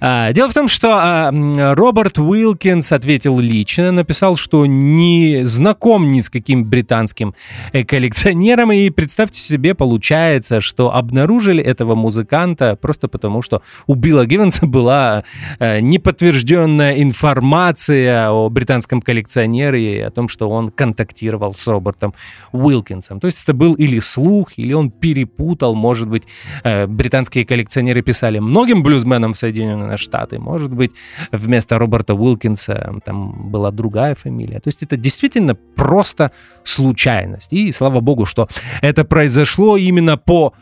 А, 0.00 0.32
дело 0.32 0.50
в 0.50 0.54
том, 0.54 0.68
что 0.68 0.94
а, 0.94 1.74
Роберт 1.74 2.18
Уилкинс 2.18 2.92
ответил 2.92 3.38
лично, 3.38 3.92
написал, 3.92 4.36
что 4.36 4.66
не 4.66 5.44
знаком 5.44 6.08
ни 6.08 6.20
с 6.20 6.30
каким 6.30 6.64
британским 6.64 7.34
э, 7.72 7.84
коллекционером, 7.84 8.72
и 8.72 8.90
представьте 8.90 9.40
себе, 9.40 9.74
получается, 9.74 10.60
что 10.60 10.94
обнаружили 10.94 11.62
этого 11.62 11.94
музыканта 11.94 12.76
просто 12.76 13.08
потому, 13.08 13.42
что 13.42 13.62
у 13.86 13.94
Билла 13.94 14.26
Гивенса 14.26 14.66
была 14.66 15.24
э, 15.58 15.80
неподтвержденная 15.80 17.02
информация 17.02 18.30
о 18.30 18.48
британском 18.50 19.00
коллекционере 19.00 19.98
и 19.98 20.00
о 20.00 20.10
том, 20.10 20.28
что 20.28 20.50
он 20.50 20.70
контактировал 20.70 21.54
с 21.54 21.66
Робертом 21.66 22.14
Уилкинсом. 22.52 23.20
То 23.20 23.26
есть 23.26 23.42
это 23.42 23.54
был 23.54 23.74
или 23.74 24.00
слух, 24.00 24.52
или 24.56 24.72
он 24.72 24.90
перепутал, 24.90 25.65
может 25.74 26.08
быть, 26.08 26.24
э, 26.64 26.86
британские 26.86 27.44
коллекционеры 27.44 28.02
писали 28.02 28.38
многим 28.38 28.82
блюзменам 28.82 29.32
в 29.32 29.38
Соединенные 29.38 29.96
Штаты. 29.96 30.38
Может 30.38 30.72
быть, 30.72 30.92
вместо 31.32 31.78
Роберта 31.78 32.14
Уилкинса 32.14 32.94
там 33.04 33.50
была 33.50 33.70
другая 33.70 34.14
фамилия. 34.14 34.60
То 34.60 34.68
есть 34.68 34.82
это 34.82 34.96
действительно 34.96 35.54
просто 35.54 36.30
случайность. 36.64 37.52
И 37.52 37.72
слава 37.72 38.00
богу, 38.00 38.26
что 38.26 38.48
это 38.82 39.04
произошло 39.04 39.76
именно 39.76 40.16
по 40.16 40.52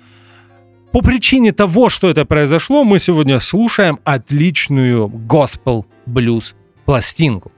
по 0.93 1.01
причине 1.01 1.51
того, 1.51 1.89
что 1.89 2.09
это 2.09 2.25
произошло, 2.25 2.85
мы 2.85 3.01
сегодня 3.01 3.41
слушаем 3.41 3.99
отличную 4.05 5.09
госпел 5.09 5.87
блюз 6.07 6.55
пластинку. 6.85 7.51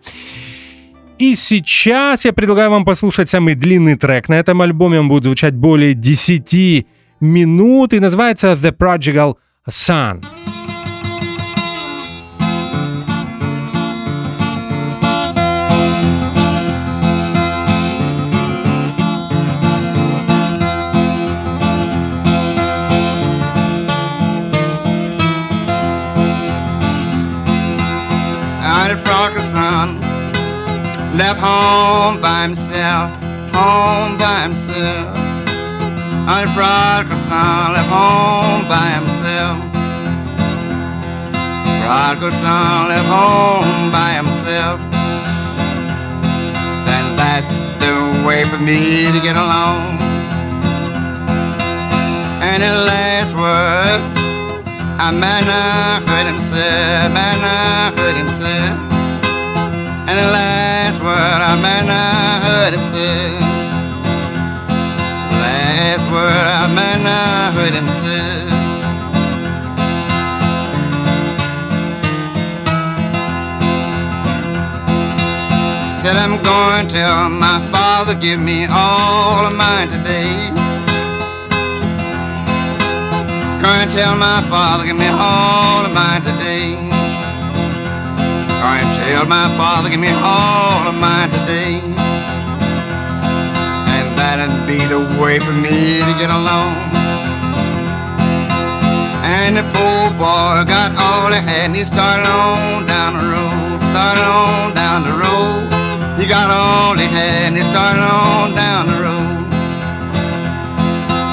И 1.18 1.36
сейчас 1.36 2.24
я 2.24 2.32
предлагаю 2.32 2.70
вам 2.70 2.84
послушать 2.84 3.28
самый 3.28 3.54
длинный 3.54 3.96
трек. 3.96 4.28
На 4.28 4.34
этом 4.38 4.62
альбоме 4.62 5.00
он 5.00 5.08
будет 5.08 5.24
звучать 5.24 5.54
более 5.54 5.94
10 5.94 6.86
минут 7.20 7.92
и 7.92 8.00
называется 8.00 8.56
The 8.60 8.72
Prodigal 8.72 9.36
Son. 9.68 10.22
left 31.16 31.40
home 31.40 32.20
by 32.20 32.42
himself, 32.42 33.10
home 33.54 34.18
by 34.18 34.42
himself. 34.42 35.15
On 36.28 36.44
the 36.44 36.52
prodigal 36.54 37.18
son 37.30 37.72
left 37.72 37.88
home 37.88 38.66
by 38.66 38.98
himself. 38.98 39.62
Prodigal 41.86 42.32
son 42.42 42.88
left 42.88 43.06
home 43.06 43.92
by 43.92 44.10
himself. 44.18 44.80
And 46.90 47.16
that's 47.16 47.46
the 47.78 48.26
way 48.26 48.42
for 48.44 48.58
me 48.58 49.06
to 49.12 49.20
get 49.20 49.36
along. 49.36 50.02
And 52.42 52.60
the 52.60 52.74
last 52.90 53.32
word, 53.36 54.02
I 54.98 55.12
might 55.14 55.46
not 55.46 56.02
heard 56.10 56.26
him 56.26 56.40
say, 56.50 57.06
might 57.14 57.38
not 57.38 57.96
heard 57.96 58.16
him 58.18 58.30
say. 58.42 58.62
And 60.10 60.16
the 60.18 60.30
last 60.34 60.98
word 61.00 61.40
I 61.40 61.54
might 61.54 61.86
not 61.86 62.42
heard 62.42 62.74
him 62.74 62.84
say. 62.92 63.55
Word 66.12 66.46
I 66.46 66.66
might 66.72 67.02
not 67.02 67.54
heard 67.54 67.74
him 67.74 67.88
say. 67.98 68.46
Said 76.00 76.16
I'm 76.16 76.40
going 76.46 76.86
to 76.86 76.94
tell 76.94 77.28
my 77.28 77.58
father 77.72 78.14
give 78.14 78.38
me 78.38 78.66
all 78.70 79.46
of 79.46 79.56
mine 79.56 79.88
today. 79.88 80.30
Going 83.60 83.88
to 83.88 83.92
tell 83.92 84.16
my 84.16 84.46
father 84.48 84.86
give 84.86 84.96
me 84.96 85.08
all 85.08 85.84
of 85.84 85.92
mine 85.92 86.22
today. 86.22 86.76
Going 88.62 88.86
to 88.86 89.00
tell 89.02 89.26
my 89.26 89.48
father 89.58 89.90
give 89.90 89.98
me 89.98 90.12
all 90.14 90.86
of 90.86 90.94
mine 91.00 91.30
today. 91.30 92.05
And 94.38 94.52
that'd 94.52 94.66
be 94.68 94.84
the 94.84 95.00
way 95.18 95.38
for 95.38 95.52
me 95.52 96.04
to 96.04 96.12
get 96.20 96.28
along. 96.28 96.76
And 99.24 99.56
the 99.56 99.64
poor 99.72 100.10
boy 100.12 100.60
got 100.68 100.92
all 100.92 101.32
he 101.32 101.40
had 101.40 101.64
and 101.64 101.74
he 101.74 101.86
started 101.86 102.28
on 102.28 102.84
down 102.84 103.16
the 103.16 103.24
road, 103.32 103.80
started 103.96 104.28
on 104.28 104.74
down 104.74 105.04
the 105.08 105.16
road. 105.16 106.20
He 106.20 106.26
got 106.28 106.50
all 106.50 106.98
he 106.98 107.06
had 107.06 107.48
and 107.48 107.56
he 107.56 107.64
started 107.64 108.04
on 108.04 108.54
down 108.54 108.84
the 108.92 108.98
road. 109.08 109.48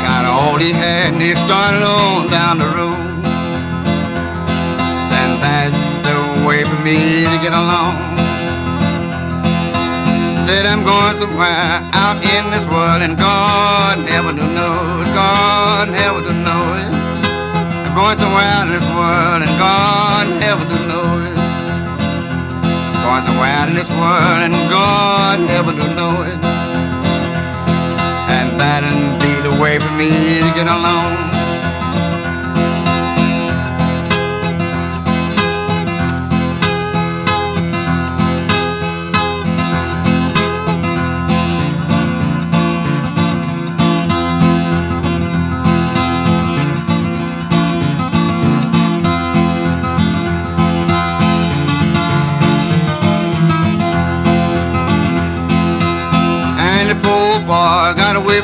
Got 0.08 0.24
all 0.24 0.58
he 0.58 0.72
had 0.72 1.12
and 1.12 1.22
he 1.22 1.36
started 1.36 1.84
on 1.84 2.32
down 2.32 2.58
the 2.58 2.72
road. 2.72 3.04
And 5.12 5.44
that's 5.44 5.76
the 6.08 6.48
way 6.48 6.64
for 6.64 6.80
me 6.82 7.26
to 7.28 7.38
get 7.44 7.52
along. 7.52 8.13
Said 10.54 10.68
I'm 10.68 10.86
going 10.86 11.18
somewhere 11.18 11.82
out 11.98 12.22
in 12.22 12.46
this 12.54 12.62
world 12.70 13.02
and 13.02 13.18
God 13.18 13.98
never 14.06 14.30
do 14.38 14.46
know 14.54 15.02
it. 15.02 15.10
God 15.18 15.90
never 15.90 16.22
do 16.22 16.30
know 16.30 16.64
it. 16.78 16.94
I'm 16.94 17.96
going 17.98 18.20
somewhere 18.22 18.46
out 18.54 18.70
in 18.70 18.74
this 18.78 18.86
world 18.94 19.42
and 19.42 19.50
God 19.58 20.30
never 20.38 20.62
do 20.70 20.78
know 20.86 21.10
it. 21.26 21.34
Going 23.02 23.26
somewhere 23.26 23.50
out 23.50 23.68
in 23.70 23.74
this 23.74 23.90
world 23.98 24.46
and 24.46 24.54
God 24.70 25.42
never 25.42 25.72
do 25.72 25.86
know 25.98 26.22
it. 26.22 26.38
And 28.30 28.54
that'd 28.62 28.94
be 29.26 29.34
the 29.50 29.58
way 29.60 29.80
for 29.80 29.90
me 29.98 30.38
to 30.38 30.54
get 30.54 30.68
along. 30.70 31.43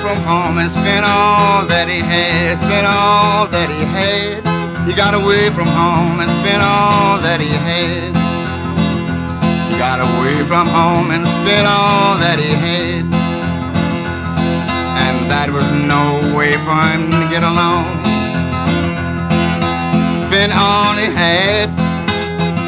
From 0.02 0.18
home 0.24 0.58
and 0.58 0.72
spent 0.72 1.04
all 1.04 1.68
that 1.68 1.88
he 1.92 2.00
had, 2.00 2.56
spent 2.58 2.88
all 2.88 3.48
that 3.52 3.68
he 3.68 3.84
had. 3.84 4.40
He 4.88 4.96
got 4.96 5.14
away 5.14 5.52
from 5.52 5.68
home 5.68 6.24
and 6.24 6.32
spent 6.40 6.64
all 6.64 7.20
that 7.20 7.44
he 7.44 7.52
had. 7.52 8.16
He 9.68 9.76
got 9.76 10.00
away 10.00 10.40
from 10.48 10.68
home 10.72 11.12
and 11.12 11.28
spent 11.44 11.68
all 11.68 12.16
that 12.24 12.40
he 12.40 12.56
had. 12.56 13.04
And 15.04 15.28
that 15.28 15.52
was 15.52 15.68
no 15.84 16.24
way 16.32 16.56
for 16.64 16.80
him 16.96 17.12
to 17.12 17.28
get 17.28 17.44
along. 17.44 17.84
Spent 20.32 20.56
all 20.56 20.96
he 20.96 21.12
had. 21.12 21.68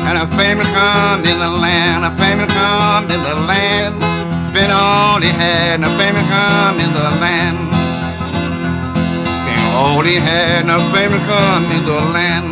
And 0.03 0.19
a 0.19 0.27
family 0.36 0.67
come 0.75 1.23
in 1.23 1.39
the 1.39 1.49
land, 1.49 2.03
a 2.03 2.11
family 2.19 2.47
come 2.51 3.07
in 3.07 3.23
the 3.23 3.36
land. 3.47 4.20
Spent 4.52 4.74
all 4.74 5.22
he 5.22 5.30
had, 5.30 5.80
a 5.80 5.88
family 5.95 6.28
come 6.28 6.78
in 6.84 6.91
the 6.91 7.08
land. 7.24 7.56
Spent 9.39 9.64
all 9.80 10.04
he 10.04 10.16
had, 10.16 10.68
a 10.68 10.78
family 10.91 11.24
come 11.24 11.72
in 11.72 11.86
the 11.86 12.02
land. 12.12 12.47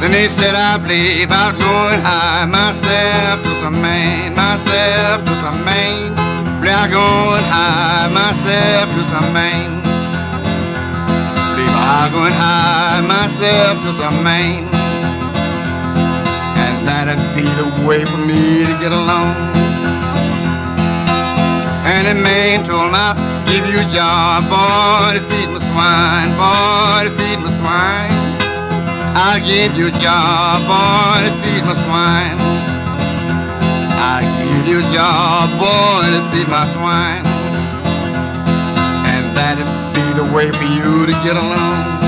Then 0.00 0.12
he 0.14 0.28
said, 0.28 0.54
I 0.54 0.78
believe 0.78 1.32
I'll 1.32 1.58
go 1.58 1.74
and 1.90 2.00
hide 2.00 2.46
myself 2.46 3.42
to 3.42 3.50
some 3.62 3.82
man, 3.82 4.36
myself 4.36 5.24
to 5.24 5.34
some 5.42 5.64
man. 5.64 6.14
Believe 6.60 6.76
I'll 6.76 6.88
go 6.88 7.34
and 7.34 7.46
hide 7.50 8.12
myself 8.14 8.94
to 8.94 9.02
some 9.10 9.32
man. 9.32 9.81
Believe 11.92 12.04
I'll 12.04 12.10
go 12.10 12.24
and 12.24 12.34
hide 12.34 13.04
myself 13.04 13.84
to 13.84 13.92
some 14.00 14.24
man. 14.24 14.64
And 16.56 16.88
that'd 16.88 17.20
be 17.36 17.44
the 17.60 17.68
way 17.86 18.04
for 18.04 18.16
me 18.16 18.64
to 18.64 18.74
get 18.80 18.92
along. 18.92 19.36
And 21.84 22.06
the 22.08 22.16
man 22.22 22.64
told 22.64 22.88
him, 22.88 22.94
I'll 22.94 23.44
give 23.44 23.66
you 23.68 23.80
a 23.84 23.88
job, 23.92 24.48
boy, 24.48 25.18
to 25.18 25.22
feed 25.28 25.48
my 25.52 25.60
swine, 25.68 26.32
boy, 26.40 27.00
to 27.04 27.12
feed 27.12 27.38
my 27.44 27.52
swine. 27.60 28.16
I'll 29.12 29.44
give 29.44 29.76
you 29.76 29.88
a 29.88 29.96
job, 30.00 30.64
boy, 30.64 31.28
to 31.28 31.32
feed 31.44 31.62
my 31.68 31.76
swine. 31.84 32.38
I'll 34.00 34.24
give 34.40 34.64
you 34.66 34.78
a 34.80 34.88
job, 34.96 35.44
boy, 35.60 36.08
to 36.08 36.20
feed 36.32 36.48
my 36.48 36.64
swine. 36.72 37.24
And 39.12 39.36
that'd 39.36 39.71
way 40.32 40.50
for 40.50 40.64
you 40.64 41.04
to 41.04 41.12
get 41.20 41.36
along. 41.36 42.00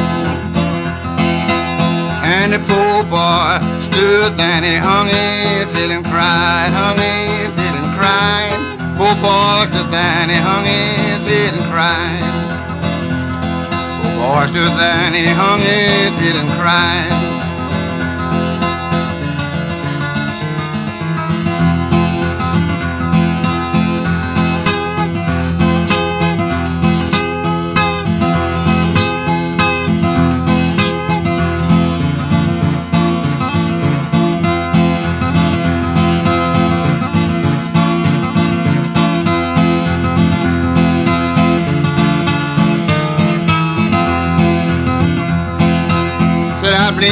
And 2.25 2.55
the 2.55 2.59
poor 2.59 3.05
boy 3.05 3.61
stood 3.85 4.41
and 4.41 4.65
he 4.65 4.77
hung 4.77 5.07
his 5.07 5.71
head 5.77 5.91
and 5.91 6.05
cried, 6.05 6.73
hung 6.73 6.97
his 6.97 7.53
head 7.55 7.75
and 7.77 7.91
cried. 7.99 8.57
Poor 8.97 9.15
boy 9.21 9.69
stood 9.69 9.93
and 9.93 10.31
he 10.31 10.39
hung 10.41 10.65
his 10.65 11.23
head 11.29 11.53
and 11.53 11.67
cried. 11.69 12.25
Poor 14.01 14.13
boy 14.17 14.47
stood 14.47 14.73
and 14.73 15.15
he 15.15 15.27
hung 15.27 15.61
his 15.61 16.15
head 16.17 16.37
and 16.37 16.51
cried. 16.59 17.34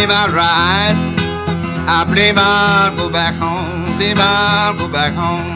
Believe 0.03 0.19
I'll 0.19 0.35
rise. 0.35 0.99
I 1.87 2.03
believe 2.03 2.35
I'll 2.35 2.91
go 2.97 3.09
back 3.09 3.39
home. 3.39 3.87
Believe 3.99 4.19
I'll 4.19 4.75
go 4.75 4.89
back 4.91 5.15
home. 5.15 5.47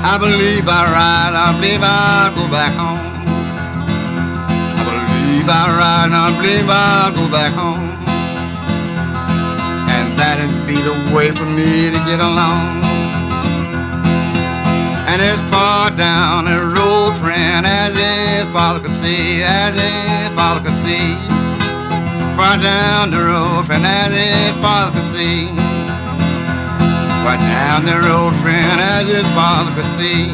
I 0.00 0.16
believe 0.16 0.64
I'll 0.64 0.88
ride. 0.88 1.36
I 1.36 1.52
believe 1.60 1.84
I'll 1.84 2.32
go 2.32 2.48
back 2.48 2.72
home. 2.72 2.96
I 4.72 4.80
believe 4.88 5.48
I'll 5.52 5.76
ride. 5.76 6.16
I 6.16 6.32
believe 6.32 6.64
I'll 6.64 7.12
go 7.12 7.28
back 7.28 7.52
home. 7.52 7.84
And 9.92 10.16
that'd 10.16 10.48
be 10.64 10.80
the 10.80 10.96
way 11.14 11.28
for 11.28 11.44
me 11.44 11.92
to 11.92 12.00
get 12.08 12.24
along. 12.24 12.80
And 15.12 15.20
as 15.20 15.36
far 15.52 15.90
down 15.90 16.46
the 16.48 16.72
road, 16.72 17.12
friend, 17.20 17.66
as 17.68 17.92
if 17.92 18.48
father 18.54 18.80
could 18.80 18.96
see, 18.96 19.42
as 19.44 19.76
if 19.76 20.32
father 20.32 20.64
could 20.64 20.78
see. 20.80 21.45
Far 22.36 22.58
down 22.58 23.10
the 23.10 23.16
road, 23.16 23.64
friend, 23.64 23.86
as 23.86 24.12
if 24.12 24.60
father 24.60 24.92
could 24.92 25.08
see. 25.16 25.46
Far 27.24 27.38
down 27.38 27.86
the 27.86 27.96
road, 27.96 28.34
friend, 28.42 28.78
as 28.78 29.08
if 29.08 29.24
father 29.32 29.72
could 29.72 29.88
see. 29.96 30.28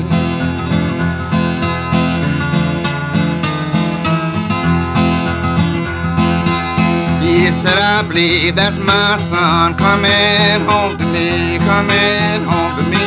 He 7.22 7.46
said, 7.62 7.78
I 7.78 8.02
believe 8.08 8.56
that's 8.56 8.78
my 8.78 9.16
son 9.30 9.74
coming 9.78 10.66
home 10.66 10.98
to 10.98 11.06
me, 11.06 11.58
coming 11.58 12.42
home 12.50 12.82
to 12.82 12.84
me. 12.90 13.06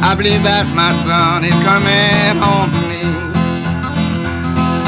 I 0.00 0.14
believe 0.16 0.42
that's 0.42 0.70
my 0.70 0.92
son, 1.04 1.42
he's 1.42 1.52
coming 1.62 2.40
home 2.40 2.70
to 2.72 2.80
me. 2.88 3.02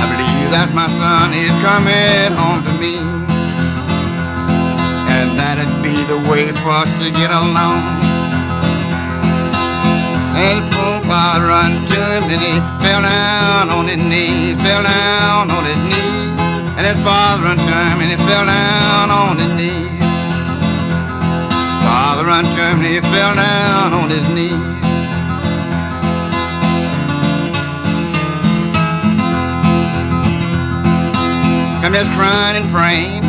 I 0.00 0.04
believe 0.08 0.50
that's 0.50 0.72
my 0.72 0.88
son, 0.88 1.34
he's 1.34 1.52
coming 1.60 2.32
home 2.32 2.64
to 2.64 2.72
me. 2.80 3.23
That'd 5.64 5.82
be 5.82 5.96
the 6.04 6.18
way 6.28 6.52
for 6.60 6.68
us 6.68 6.92
to 7.00 7.10
get 7.10 7.30
along. 7.30 7.80
And 10.36 10.60
Papa 10.76 11.40
run 11.40 11.72
to 11.88 12.00
him 12.12 12.24
and 12.28 12.42
he 12.44 12.60
fell 12.84 13.00
down 13.00 13.70
on 13.70 13.88
his 13.88 13.96
knee, 13.96 14.52
fell 14.60 14.82
down 14.82 15.50
on 15.50 15.64
his 15.64 15.80
knee. 15.88 16.36
And 16.76 16.84
his 16.84 17.02
father 17.02 17.44
run 17.44 17.56
to 17.56 17.62
him 17.64 17.96
and 18.04 18.10
he 18.12 18.16
fell 18.28 18.44
down 18.44 19.08
on 19.08 19.38
his 19.38 19.54
knee. 19.56 19.88
Father 21.80 22.26
run 22.26 22.44
to 22.44 22.60
him 22.60 22.82
he 22.84 23.00
fell 23.00 23.34
down 23.34 23.94
on 23.94 24.10
his 24.10 24.28
knee. 24.36 24.60
Come 31.80 31.94
just 31.94 32.10
crying 32.12 32.62
and 32.62 32.70
praying. 32.70 33.23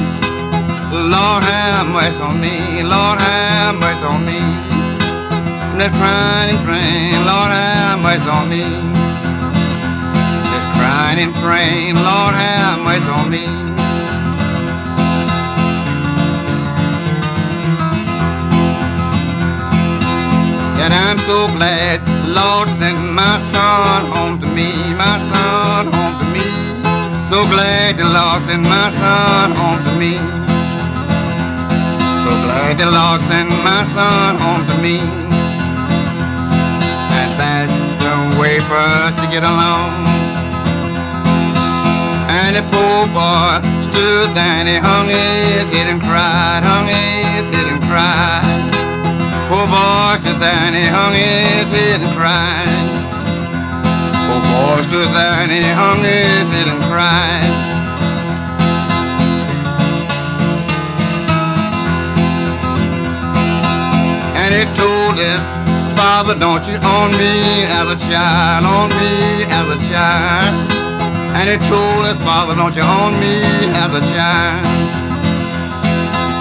Lord 1.06 1.44
have 1.44 1.86
mercy 1.94 2.20
on 2.20 2.42
me. 2.42 2.82
Lord 2.82 3.20
have 3.20 3.76
mercy 3.78 4.06
on 4.06 4.26
me. 4.26 4.42
I'm 4.42 5.78
just 5.78 5.94
crying 6.02 6.50
and 6.58 6.66
praying. 6.66 7.22
Lord 7.30 7.52
have 7.54 8.02
mercy 8.02 8.26
on 8.26 8.50
me. 8.50 8.66
Just 10.50 10.68
crying 10.74 11.20
and 11.22 11.34
praying. 11.46 11.94
Lord 11.94 12.34
have 12.34 12.82
mercy 12.82 13.06
on 13.06 13.30
me. 13.30 13.46
Yet 20.82 20.92
I'm 20.92 21.20
so 21.30 21.54
glad 21.54 22.02
Lord 22.34 22.68
sent 22.82 22.98
my 23.14 23.38
son 23.54 24.10
home 24.10 24.42
to 24.42 24.48
me. 24.58 24.74
My 24.98 25.22
son 25.30 25.94
home 25.94 26.18
to 26.18 26.26
me. 26.34 26.50
So 27.30 27.46
glad 27.46 27.98
the 27.98 28.06
Lord 28.06 28.42
sent 28.50 28.64
my 28.64 28.90
son 28.90 29.52
home 29.52 29.84
to 29.86 30.00
me. 30.02 30.55
So 32.26 32.34
glad 32.42 32.74
the 32.82 32.90
Lord 32.90 33.22
sent 33.30 33.54
my 33.62 33.86
son 33.94 34.42
home 34.42 34.66
to 34.66 34.76
me. 34.82 34.98
And 37.14 37.30
that's 37.38 37.78
the 38.02 38.42
way 38.42 38.58
for 38.66 38.74
us 38.74 39.14
to 39.22 39.30
get 39.30 39.46
along. 39.46 39.94
And 42.26 42.58
the 42.58 42.66
poor 42.74 43.06
boy 43.14 43.62
stood 43.86 44.34
there 44.34 44.58
and 44.58 44.68
he 44.68 44.82
hung 44.82 45.06
his 45.06 45.70
head 45.70 45.86
and 45.86 46.02
cried, 46.02 46.66
hung 46.66 46.90
his 46.90 47.46
head 47.54 47.70
and 47.70 47.82
cried. 47.86 48.74
Poor 49.46 49.70
boy 49.70 50.18
stood 50.26 50.42
there 50.42 50.66
and 50.66 50.74
he 50.74 50.90
hung 50.90 51.14
his 51.14 51.70
head 51.70 52.02
and 52.02 52.10
cried. 52.18 52.74
Poor 54.26 54.42
boy 54.42 54.82
stood 54.82 55.14
there 55.14 55.46
and 55.46 55.52
he 55.54 55.62
hung 55.62 56.02
his 56.02 56.50
head 56.50 56.74
and 56.74 56.82
cried. 56.90 57.65
He 64.56 64.64
told 64.72 65.20
his 65.20 65.44
father, 66.00 66.34
don't 66.34 66.64
you 66.64 66.80
own 66.80 67.12
me 67.20 67.68
as 67.68 67.92
a 67.92 68.00
child, 68.08 68.64
own 68.64 68.88
me 68.96 69.44
as 69.52 69.68
a 69.68 69.80
child. 69.92 70.72
And 71.36 71.46
he 71.52 71.58
told 71.68 72.08
his 72.08 72.16
father, 72.24 72.56
don't 72.56 72.74
you 72.74 72.88
own 72.88 73.20
me 73.20 73.44
as 73.76 73.92
a 73.92 74.00
child. 74.16 74.64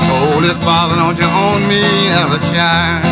Told 0.07 0.45
his 0.47 0.57
father, 0.63 0.95
don't 0.95 1.19
you 1.19 1.27
own 1.27 1.67
me 1.67 1.83
as 2.15 2.31
a 2.39 2.41
child. 2.55 3.03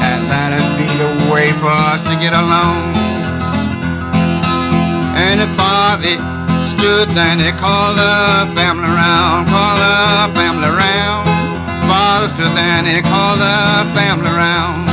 And 0.00 0.20
that'd 0.32 0.64
be 0.80 0.88
the 0.96 1.30
way 1.30 1.52
for 1.60 1.68
us 1.68 2.00
to 2.08 2.16
get 2.16 2.32
along. 2.32 2.88
And 5.12 5.44
the 5.44 5.50
father 5.60 6.16
stood 6.72 7.12
there 7.12 7.36
and 7.36 7.40
he 7.42 7.52
called 7.52 8.00
the 8.00 8.48
family 8.56 8.88
around, 8.88 9.44
called 9.52 9.76
the 9.84 10.40
family 10.40 10.68
around. 10.72 11.25
Stood 12.26 12.56
there 12.56 12.82
and 12.82 12.86
he 12.86 13.00
called 13.00 13.38
the 13.38 13.94
family 13.94 14.28
around. 14.28 14.84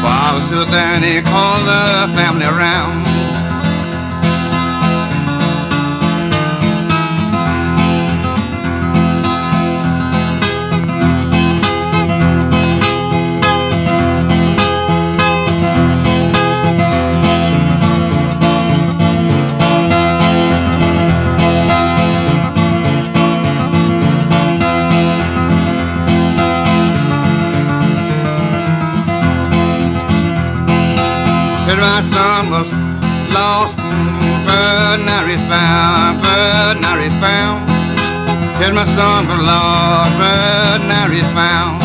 Father 0.00 0.40
stood 0.46 0.68
there 0.72 0.94
and 0.94 1.04
he 1.04 1.20
called 1.20 1.66
the 1.66 2.14
family 2.14 2.46
around. 2.46 3.04
Was 32.50 32.70
lost, 33.34 33.76
but 34.46 34.96
now 35.02 35.26
he's 35.26 35.42
found, 35.50 36.22
but 36.22 36.74
now 36.80 36.96
he's 36.98 37.12
found. 37.18 37.66
Said 38.58 38.72
my 38.74 38.84
son 38.94 39.26
was 39.28 39.40
lost, 39.42 40.12
but 40.18 40.78
now 40.86 41.10
he's 41.10 41.26
found. 41.34 41.82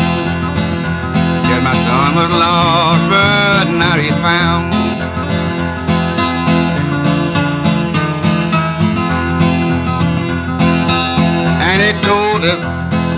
Said 1.46 1.62
my 1.62 1.74
son 1.86 2.10
was 2.14 2.30
lost, 2.30 3.04
but 3.10 3.66
now 3.74 3.96
he's 3.98 4.16
found. 4.22 4.72
And 11.68 11.78
he 11.82 11.92
told 12.06 12.42
his 12.44 12.60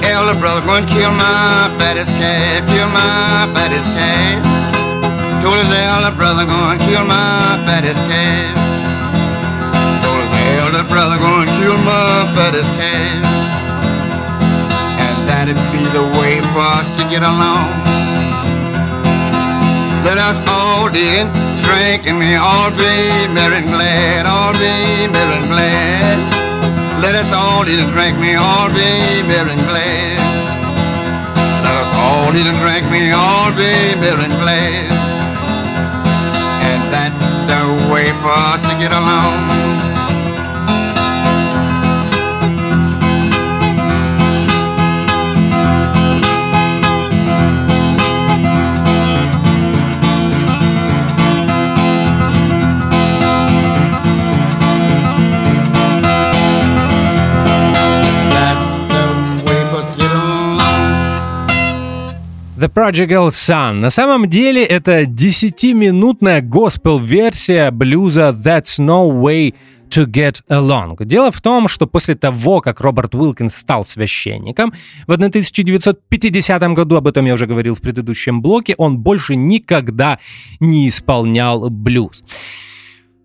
elder 0.08 0.38
brother, 0.38 0.64
go 0.66 0.76
and 0.76 0.88
kill 0.88 1.12
my 1.12 1.74
fattest 1.78 2.10
calf, 2.12 2.66
kill 2.66 2.88
my 2.88 3.52
fattest 3.54 3.88
calf. 3.92 4.40
Told 5.42 5.58
his 5.58 5.72
elder 5.76 6.13
brother, 6.24 6.46
go 6.46 6.56
and 6.72 6.80
kill 6.80 7.04
my 7.04 7.60
fattest 7.68 8.00
calf. 8.08 8.56
Told 10.00 10.24
his 10.24 10.56
elder 10.56 10.84
brother, 10.88 11.20
go 11.20 11.44
and 11.44 11.50
kill 11.60 11.76
my 11.84 12.24
fattest 12.32 12.70
calf. 12.80 13.20
And 15.04 15.16
that'd 15.28 15.60
be 15.68 15.84
the 15.92 16.00
way 16.16 16.40
for 16.56 16.64
us 16.80 16.88
to 16.96 17.04
get 17.12 17.20
along. 17.20 17.76
Let 20.00 20.16
us 20.16 20.40
all 20.48 20.88
eat 20.96 21.28
and 21.28 21.28
drink 21.60 22.08
and 22.08 22.16
we 22.16 22.32
all 22.40 22.72
be 22.72 23.28
merry 23.36 23.60
and 23.60 23.68
glad, 23.68 24.24
all 24.24 24.56
be 24.56 25.04
merry 25.12 25.36
and 25.44 25.48
glad. 25.52 26.16
Let 27.04 27.20
us 27.20 27.28
all 27.36 27.68
eat 27.68 27.76
and 27.84 27.92
drink, 27.92 28.16
me 28.16 28.32
all 28.32 28.72
be 28.72 29.20
merry 29.28 29.52
and 29.52 29.64
glad. 29.68 30.16
Let 31.68 31.76
us 31.84 31.90
all 32.00 32.32
eat 32.32 32.48
and 32.48 32.56
drink, 32.64 32.88
me 32.88 33.12
all 33.12 33.52
be 33.52 33.92
merry 34.00 34.24
and 34.24 34.36
glad. 34.40 35.13
That's 36.94 37.26
the 37.50 37.92
way 37.92 38.06
for 38.22 38.30
us 38.30 38.62
to 38.62 38.78
get 38.78 38.92
along. 38.92 39.83
The 62.56 62.72
Prodigal 62.72 63.30
Son. 63.30 63.80
На 63.80 63.90
самом 63.90 64.28
деле 64.28 64.64
это 64.64 65.02
10-минутная 65.02 66.40
госпел-версия 66.40 67.72
блюза 67.72 68.28
That's 68.28 68.78
No 68.78 69.10
Way 69.10 69.54
to 69.90 70.06
Get 70.06 70.40
Along. 70.48 71.04
Дело 71.04 71.32
в 71.32 71.40
том, 71.40 71.66
что 71.66 71.88
после 71.88 72.14
того, 72.14 72.60
как 72.60 72.80
Роберт 72.80 73.16
Уилкинс 73.16 73.56
стал 73.56 73.84
священником 73.84 74.72
в 75.08 75.12
1950 75.12 76.62
году, 76.74 76.94
об 76.94 77.08
этом 77.08 77.26
я 77.26 77.34
уже 77.34 77.46
говорил 77.46 77.74
в 77.74 77.80
предыдущем 77.80 78.40
блоке, 78.40 78.76
он 78.78 78.98
больше 78.98 79.34
никогда 79.34 80.20
не 80.60 80.86
исполнял 80.86 81.68
блюз. 81.68 82.22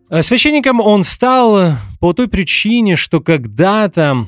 Э, 0.10 0.24
священником 0.24 0.80
он 0.80 1.04
стал 1.04 1.74
по 2.00 2.14
той 2.14 2.30
причине, 2.30 2.96
что 2.96 3.22
когда-то 3.22 4.28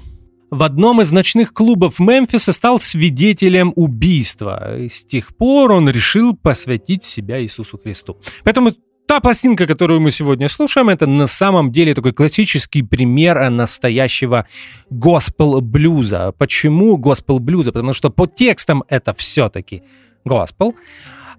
в 0.51 0.63
одном 0.63 0.99
из 0.99 1.11
ночных 1.11 1.53
клубов 1.53 1.97
Мемфиса 1.97 2.51
стал 2.51 2.79
свидетелем 2.81 3.71
убийства. 3.75 4.77
И 4.77 4.89
с 4.89 5.03
тех 5.03 5.35
пор 5.35 5.71
он 5.71 5.89
решил 5.89 6.35
посвятить 6.35 7.05
себя 7.05 7.41
Иисусу 7.41 7.79
Христу. 7.81 8.17
Поэтому 8.43 8.73
та 9.07 9.21
пластинка, 9.21 9.65
которую 9.65 10.01
мы 10.01 10.11
сегодня 10.11 10.49
слушаем, 10.49 10.89
это 10.89 11.07
на 11.07 11.27
самом 11.27 11.71
деле 11.71 11.93
такой 11.93 12.11
классический 12.11 12.83
пример 12.83 13.49
настоящего 13.49 14.45
госпел-блюза. 14.89 16.33
Почему 16.37 16.97
госпел-блюза? 16.97 17.71
Потому 17.71 17.93
что 17.93 18.09
по 18.09 18.27
текстам 18.27 18.83
это 18.89 19.13
все-таки 19.13 19.83
госпел, 20.25 20.75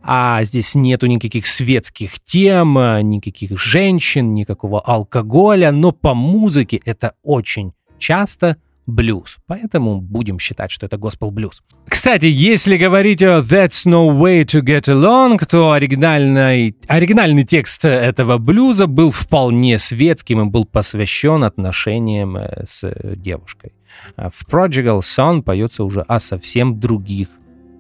а 0.02 0.42
здесь 0.44 0.74
нету 0.74 1.06
никаких 1.06 1.46
светских 1.46 2.18
тем, 2.24 2.74
никаких 3.02 3.58
женщин, 3.58 4.32
никакого 4.32 4.80
алкоголя, 4.80 5.70
но 5.70 5.92
по 5.92 6.14
музыке 6.14 6.80
это 6.86 7.12
очень 7.22 7.72
часто 7.98 8.56
блюз. 8.86 9.36
Поэтому 9.46 10.00
будем 10.00 10.38
считать, 10.38 10.70
что 10.70 10.86
это 10.86 10.96
госпел 10.96 11.30
блюз. 11.30 11.62
Кстати, 11.86 12.26
если 12.26 12.76
говорить 12.76 13.22
о 13.22 13.40
That's 13.40 13.86
No 13.86 14.10
Way 14.18 14.44
to 14.44 14.60
Get 14.62 14.84
Along, 14.84 15.44
то 15.48 15.72
оригинальный, 15.72 16.76
оригинальный 16.88 17.44
текст 17.44 17.84
этого 17.84 18.38
блюза 18.38 18.86
был 18.86 19.10
вполне 19.10 19.78
светским 19.78 20.40
и 20.42 20.50
был 20.50 20.64
посвящен 20.64 21.44
отношениям 21.44 22.36
э, 22.36 22.64
с 22.66 22.92
девушкой. 23.16 23.72
А 24.16 24.30
в 24.30 24.46
Prodigal 24.48 25.00
Son 25.00 25.42
поется 25.42 25.84
уже 25.84 26.02
о 26.02 26.18
совсем 26.18 26.80
других 26.80 27.28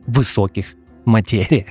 высоких 0.06 0.74
материях. 1.04 1.66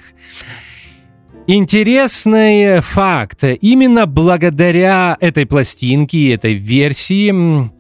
Интересный 1.48 2.82
факт. 2.82 3.44
Именно 3.44 4.06
благодаря 4.06 5.18
этой 5.20 5.46
пластинке, 5.46 6.34
этой 6.34 6.54
версии, 6.54 7.72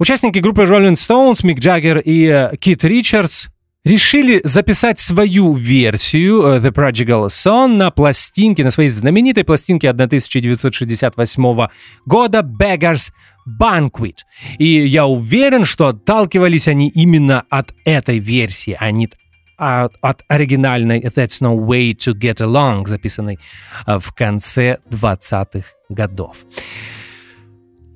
Участники 0.00 0.40
группы 0.40 0.62
Rolling 0.64 0.94
Stones, 0.94 1.46
Мик 1.46 1.60
Джаггер 1.60 1.98
и 1.98 2.26
э, 2.26 2.56
Кит 2.56 2.82
Ричардс 2.82 3.46
решили 3.84 4.40
записать 4.42 4.98
свою 4.98 5.54
версию 5.54 6.42
э, 6.42 6.58
The 6.58 6.72
Prodigal 6.72 7.26
Son 7.28 7.76
на 7.76 7.92
пластинке, 7.92 8.64
на 8.64 8.72
своей 8.72 8.88
знаменитой 8.88 9.44
пластинке 9.44 9.88
1968 9.90 11.68
года 12.06 12.40
Beggars 12.40 13.12
Banquet. 13.60 14.16
И 14.58 14.66
я 14.66 15.06
уверен, 15.06 15.64
что 15.64 15.86
отталкивались 15.86 16.66
они 16.66 16.88
именно 16.88 17.44
от 17.48 17.72
этой 17.84 18.18
версии, 18.18 18.76
а 18.78 18.90
не 18.90 19.08
от, 19.56 19.94
от 20.00 20.22
оригинальной 20.26 21.02
That's 21.02 21.40
No 21.40 21.56
Way 21.56 21.92
to 21.92 22.14
Get 22.14 22.38
Along, 22.38 22.88
записанной 22.88 23.38
э, 23.86 24.00
в 24.00 24.12
конце 24.12 24.78
20-х 24.90 25.68
годов. 25.88 26.38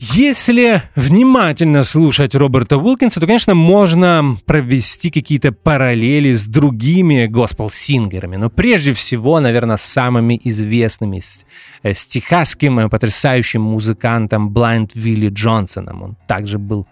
Если 0.00 0.80
внимательно 0.94 1.82
слушать 1.82 2.34
Роберта 2.36 2.76
Уилкинса, 2.76 3.18
то, 3.18 3.26
конечно, 3.26 3.54
можно 3.54 4.36
провести 4.46 5.10
какие-то 5.10 5.50
параллели 5.50 6.34
с 6.34 6.46
другими 6.46 7.26
госпел-сингерами. 7.26 8.36
Но 8.36 8.48
прежде 8.48 8.92
всего, 8.92 9.40
наверное, 9.40 9.76
самыми 9.76 10.40
известными 10.44 11.18
с, 11.18 11.44
э, 11.82 11.94
с 11.94 12.06
техасским 12.06 12.78
э, 12.78 12.88
потрясающим 12.88 13.62
музыкантом 13.62 14.50
Блайнд 14.50 14.94
Вилли 14.94 15.30
Джонсоном. 15.30 16.02
Он 16.02 16.16
также 16.28 16.58
был 16.58 16.86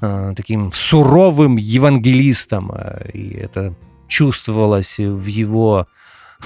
э, 0.00 0.32
таким 0.34 0.72
суровым 0.72 1.56
евангелистом, 1.58 2.72
э, 2.74 3.10
и 3.12 3.34
это 3.34 3.74
чувствовалось 4.08 4.98
в 4.98 5.26
его 5.26 5.86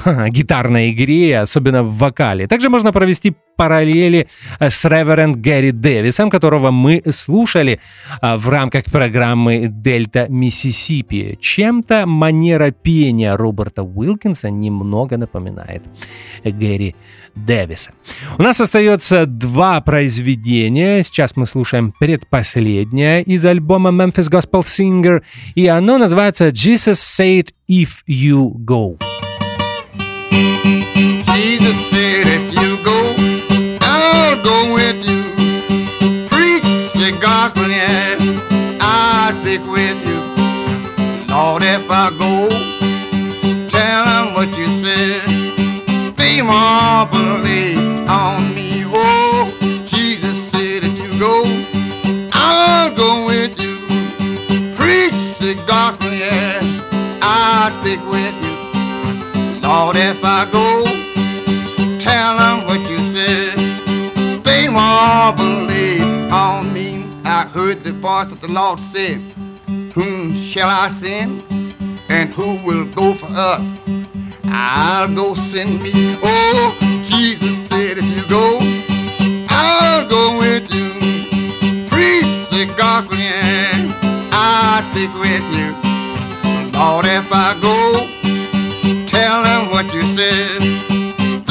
гитарной 0.28 0.90
игре, 0.90 1.40
особенно 1.40 1.82
в 1.82 1.96
вокале. 1.98 2.46
Также 2.46 2.68
можно 2.68 2.92
провести 2.92 3.34
параллели 3.56 4.28
э, 4.60 4.70
с 4.70 4.84
Реверенд 4.84 5.36
Гэри 5.36 5.72
Дэвисом, 5.72 6.30
которого 6.30 6.70
мы 6.70 7.02
слушали 7.10 7.80
э, 8.20 8.36
в 8.36 8.48
рамках 8.48 8.84
программы 8.84 9.68
«Дельта 9.68 10.26
Миссисипи». 10.28 11.38
Чем-то 11.40 12.06
манера 12.06 12.70
пения 12.70 13.36
Роберта 13.36 13.82
Уилкинса 13.82 14.50
немного 14.50 15.16
напоминает 15.16 15.82
Гэри 16.44 16.94
Дэвиса. 17.34 17.92
У 18.38 18.42
нас 18.42 18.60
остается 18.60 19.26
два 19.26 19.80
произведения. 19.80 21.02
Сейчас 21.02 21.36
мы 21.36 21.46
слушаем 21.46 21.94
предпоследнее 21.98 23.22
из 23.22 23.44
альбома 23.44 23.90
Memphis 23.90 24.30
Gospel 24.30 24.60
Singer, 24.62 25.22
и 25.54 25.66
оно 25.66 25.98
называется 25.98 26.48
«Jesus 26.48 26.94
Said 26.94 27.48
If 27.68 27.88
You 28.08 28.52
Go». 28.52 28.98
Jesus 30.30 31.76
said, 31.90 32.26
if 32.26 32.54
you 32.54 32.82
go, 32.84 33.14
I'll 33.80 34.42
go 34.42 34.74
with 34.74 35.04
you. 35.06 35.22
Preach 36.28 36.62
the 36.94 37.16
gospel, 37.20 37.68
yeah, 37.68 38.16
I'll 38.80 39.32
stick 39.42 39.62
with 39.66 39.98
you. 40.06 40.20
Lord, 41.28 41.62
if 41.62 41.90
I 41.90 42.10
go, 42.18 42.48
tell 43.68 44.04
them 44.04 44.34
what 44.34 44.48
you 44.56 44.68
said. 44.82 45.22
They 46.16 46.42
won't 46.42 47.10
believe 47.10 47.78
on 48.08 48.54
me. 48.54 48.84
Oh, 48.86 49.52
Jesus 49.86 50.50
said, 50.50 50.84
if 50.84 50.98
you 50.98 51.18
go, 51.18 51.44
I'll 52.32 52.94
go 52.94 53.26
with 53.26 53.58
you. 53.60 53.76
Preach 54.74 55.38
the 55.38 55.54
gospel, 55.66 56.12
yeah, 56.12 56.60
I'll 57.22 57.70
stick 57.80 58.00
with 58.10 58.34
you. 58.42 58.45
Lord, 59.66 59.96
if 59.96 60.18
I 60.22 60.48
go, 60.48 60.84
tell 61.98 62.38
them 62.38 62.68
what 62.68 62.88
you 62.88 62.98
said. 63.12 63.58
They 64.44 64.68
won't 64.68 65.36
believe 65.36 66.30
on 66.32 66.72
me. 66.72 67.04
I 67.24 67.46
heard 67.46 67.82
the 67.82 67.92
voice 67.92 68.30
of 68.30 68.40
the 68.40 68.46
Lord 68.46 68.78
said, 68.78 69.20
Whom 69.92 70.36
shall 70.36 70.68
I 70.68 70.90
send? 70.90 71.42
And 72.08 72.32
who 72.32 72.64
will 72.64 72.84
go 72.84 73.14
for 73.14 73.26
us? 73.28 73.66
I'll 74.44 75.12
go 75.12 75.34
send 75.34 75.82
me. 75.82 76.16
Oh, 76.22 77.02
Jesus 77.02 77.56
said, 77.68 77.98
if 77.98 78.04
you 78.04 78.24
go, 78.28 78.60
I'll 79.50 80.08
go 80.08 80.38
with 80.38 80.72
you. 80.72 80.90
Preach 81.88 82.50
the 82.50 82.72
gospel, 82.78 83.16
and 83.18 83.92
I'll 84.32 84.84
stick 84.92 85.12
with 85.18 85.42
you. 85.58 85.74
Lord, 86.70 87.06
if 87.06 87.26
I 87.32 87.58
go, 87.60 88.15
tell 89.16 89.42
them 89.42 89.70
what 89.70 89.86
you 89.94 90.02
said. 90.18 90.60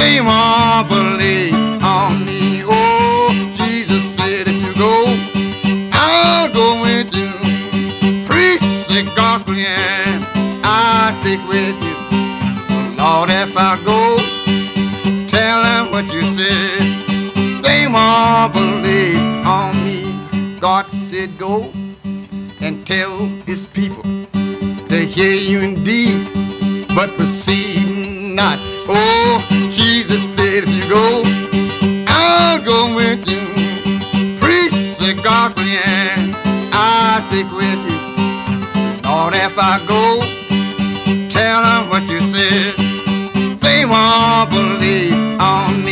They 0.01 0.15
won't 0.21 0.87
believe 0.87 1.55
on 1.81 2.23
me. 2.27 2.61
Oh, 2.63 3.29
Jesus 3.59 4.03
said, 4.17 4.47
if 4.47 4.57
you 4.65 4.73
go, 4.87 4.95
I'll 5.91 6.49
go 6.61 6.67
with 6.87 7.09
you. 7.21 7.31
Preach 8.29 8.67
the 8.93 9.01
gospel, 9.15 9.55
yeah, 9.55 10.21
I'll 10.63 11.11
stick 11.21 11.41
with 11.53 11.77
you. 11.87 11.97
Lord, 13.01 13.29
if 13.31 13.51
I 13.69 13.71
go, 13.91 14.01
tell 15.35 15.57
them 15.67 15.83
what 15.93 16.05
you 16.13 16.21
said. 16.37 16.81
They 17.65 17.87
won't 17.87 18.53
believe 18.53 19.23
on 19.57 19.73
me. 19.87 20.01
God 20.59 20.85
said, 21.09 21.35
go 21.39 21.71
and 22.65 22.85
tell 22.85 23.25
his 23.49 23.65
people 23.77 24.03
to 24.91 24.97
hear 25.15 25.35
you 25.49 25.59
indeed 25.61 26.45
but 26.95 27.13
proceed 27.17 28.33
not. 28.33 28.57
Oh, 28.87 29.45
Jesus 29.69 30.23
said, 30.35 30.63
if 30.63 30.69
you 30.69 30.89
go, 30.89 31.23
I'll 32.07 32.63
go 32.63 32.95
with 32.95 33.27
you. 33.27 33.43
Preach 34.39 34.97
the 34.97 35.13
gospel, 35.21 35.63
yeah, 35.63 36.31
I'll 36.71 37.21
stick 37.27 37.51
with 37.51 37.81
you. 37.89 37.99
Lord, 39.03 39.33
if 39.35 39.55
I 39.57 39.83
go, 39.85 40.21
tell 41.29 41.61
them 41.61 41.89
what 41.89 42.03
you 42.07 42.21
said. 42.33 42.75
They 43.59 43.85
won't 43.85 44.49
believe 44.49 45.39
on 45.39 45.84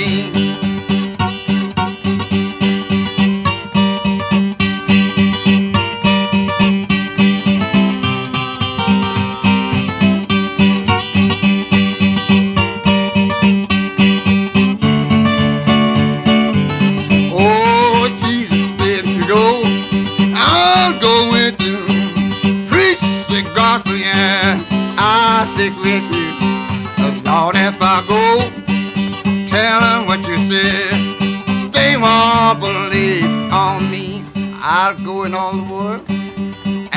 said. 30.53 31.71
They 31.71 31.97
won't 31.97 32.59
believe 32.59 33.25
on 33.51 33.89
me. 33.89 34.23
I'll 34.61 34.97
go 35.03 35.23
in 35.23 35.33
all 35.33 35.55
the 35.61 35.67
world 35.73 36.03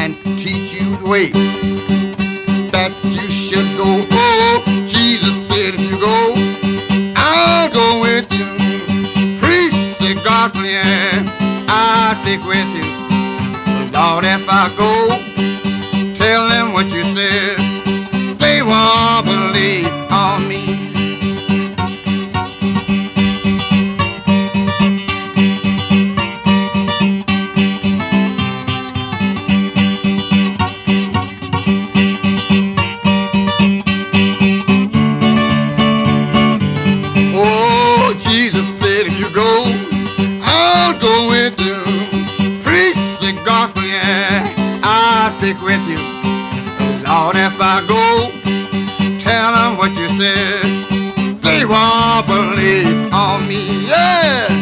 and 0.00 0.10
teach 0.38 0.74
you 0.74 0.96
the 0.96 1.08
way 1.08 1.30
that 2.74 2.92
you 3.04 3.26
should 3.44 3.70
go. 3.82 3.90
Oh, 4.10 4.62
Jesus 4.86 5.34
said 5.48 5.72
if 5.78 5.82
you 5.90 5.98
go, 6.10 6.18
I'll 7.16 7.70
go 7.70 7.88
with 8.06 8.28
you. 8.40 8.50
Preach 9.40 9.78
the 10.04 10.12
gospel, 10.22 10.64
yeah. 10.64 11.24
I'll 11.68 12.14
stick 12.22 12.42
with 12.52 12.70
you. 12.78 12.88
Lord, 13.96 14.24
if 14.36 14.44
I 14.62 14.64
go, 14.84 14.92
tell 16.14 16.42
them 16.52 16.74
what 16.74 16.86
you 16.96 17.04
said. 17.16 17.56
They 18.38 18.60
won't 18.62 19.24
believe 19.24 19.95
They 50.26 51.64
won't 51.64 52.26
believe 52.26 53.12
on 53.12 53.46
me, 53.46 53.86
yeah. 53.86 54.55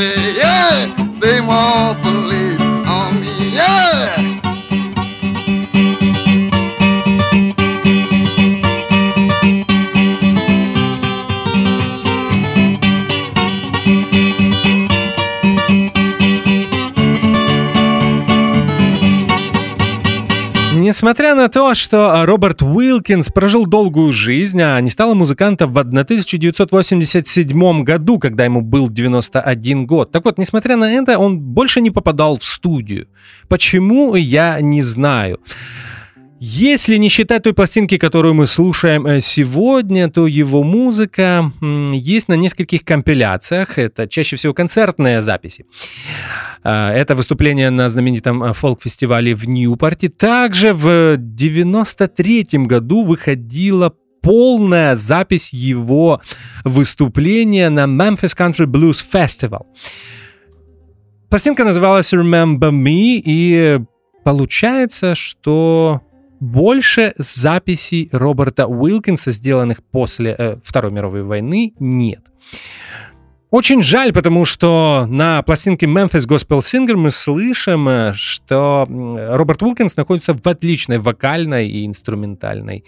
me, 0.00 0.32
yeah, 0.32 0.86
Несмотря 21.00 21.34
на 21.34 21.48
то, 21.48 21.74
что 21.74 22.26
Роберт 22.26 22.60
Уилкинс 22.60 23.30
прожил 23.30 23.64
долгую 23.64 24.12
жизнь, 24.12 24.60
а 24.60 24.78
не 24.82 24.90
стал 24.90 25.14
музыкантом 25.14 25.72
в 25.72 25.78
1987 25.78 27.84
году, 27.84 28.18
когда 28.18 28.44
ему 28.44 28.60
был 28.60 28.90
91 28.90 29.86
год. 29.86 30.12
Так 30.12 30.26
вот, 30.26 30.36
несмотря 30.36 30.76
на 30.76 30.92
это, 30.92 31.18
он 31.18 31.40
больше 31.40 31.80
не 31.80 31.90
попадал 31.90 32.36
в 32.36 32.44
студию. 32.44 33.08
Почему, 33.48 34.14
я 34.14 34.60
не 34.60 34.82
знаю. 34.82 35.40
Если 36.42 36.96
не 36.96 37.10
считать 37.10 37.42
той 37.42 37.52
пластинки, 37.52 37.98
которую 37.98 38.32
мы 38.32 38.46
слушаем 38.46 39.06
э, 39.06 39.20
сегодня, 39.20 40.08
то 40.10 40.26
его 40.26 40.62
музыка 40.62 41.52
есть 41.60 42.28
на 42.28 42.34
нескольких 42.34 42.82
компиляциях. 42.82 43.76
Это 43.76 44.08
чаще 44.08 44.36
всего 44.36 44.54
концертные 44.54 45.20
записи. 45.20 45.66
А, 46.64 46.94
Это 46.94 47.14
выступление 47.14 47.68
на 47.68 47.90
знаменитом 47.90 48.42
э, 48.42 48.54
фолк-фестивале 48.54 49.34
в 49.34 49.46
Ньюпорте. 49.46 50.08
Также 50.08 50.72
в 50.72 51.18
93 51.18 52.46
году 52.52 53.04
выходила 53.04 53.92
полная 54.22 54.96
запись 54.96 55.52
его 55.52 56.22
выступления 56.64 57.68
на 57.68 57.84
Memphis 57.84 58.34
Country 58.34 58.64
Blues 58.64 59.04
Festival. 59.12 59.66
Пластинка 61.28 61.64
называлась 61.64 62.14
Remember 62.14 62.70
Me, 62.70 63.20
и 63.22 63.80
получается, 64.24 65.14
что 65.14 66.00
больше 66.40 67.12
записей 67.18 68.08
Роберта 68.12 68.66
Уилкинса, 68.66 69.30
сделанных 69.30 69.82
после 69.84 70.34
э, 70.36 70.56
Второй 70.64 70.90
мировой 70.90 71.22
войны, 71.22 71.74
нет. 71.78 72.24
Очень 73.50 73.82
жаль, 73.82 74.12
потому 74.12 74.44
что 74.44 75.06
на 75.08 75.42
пластинке 75.42 75.86
Memphis 75.86 76.24
Gospel 76.28 76.60
Singer 76.60 76.94
мы 76.94 77.10
слышим, 77.10 77.88
э, 77.88 78.12
что 78.14 78.86
Роберт 78.88 79.62
Уилкинс 79.62 79.96
находится 79.96 80.34
в 80.34 80.46
отличной 80.46 80.98
вокальной 80.98 81.68
и 81.68 81.84
инструментальной 81.84 82.84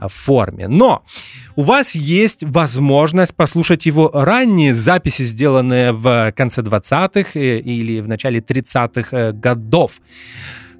а, 0.00 0.08
форме. 0.08 0.66
Но 0.66 1.04
у 1.54 1.62
вас 1.62 1.94
есть 1.94 2.42
возможность 2.42 3.36
послушать 3.36 3.86
его 3.86 4.10
ранние 4.12 4.74
записи, 4.74 5.22
сделанные 5.22 5.92
в 5.92 6.32
конце 6.32 6.62
20-х 6.62 7.38
э, 7.38 7.60
или 7.60 8.00
в 8.00 8.08
начале 8.08 8.40
30-х 8.40 9.16
э, 9.16 9.32
годов. 9.32 9.92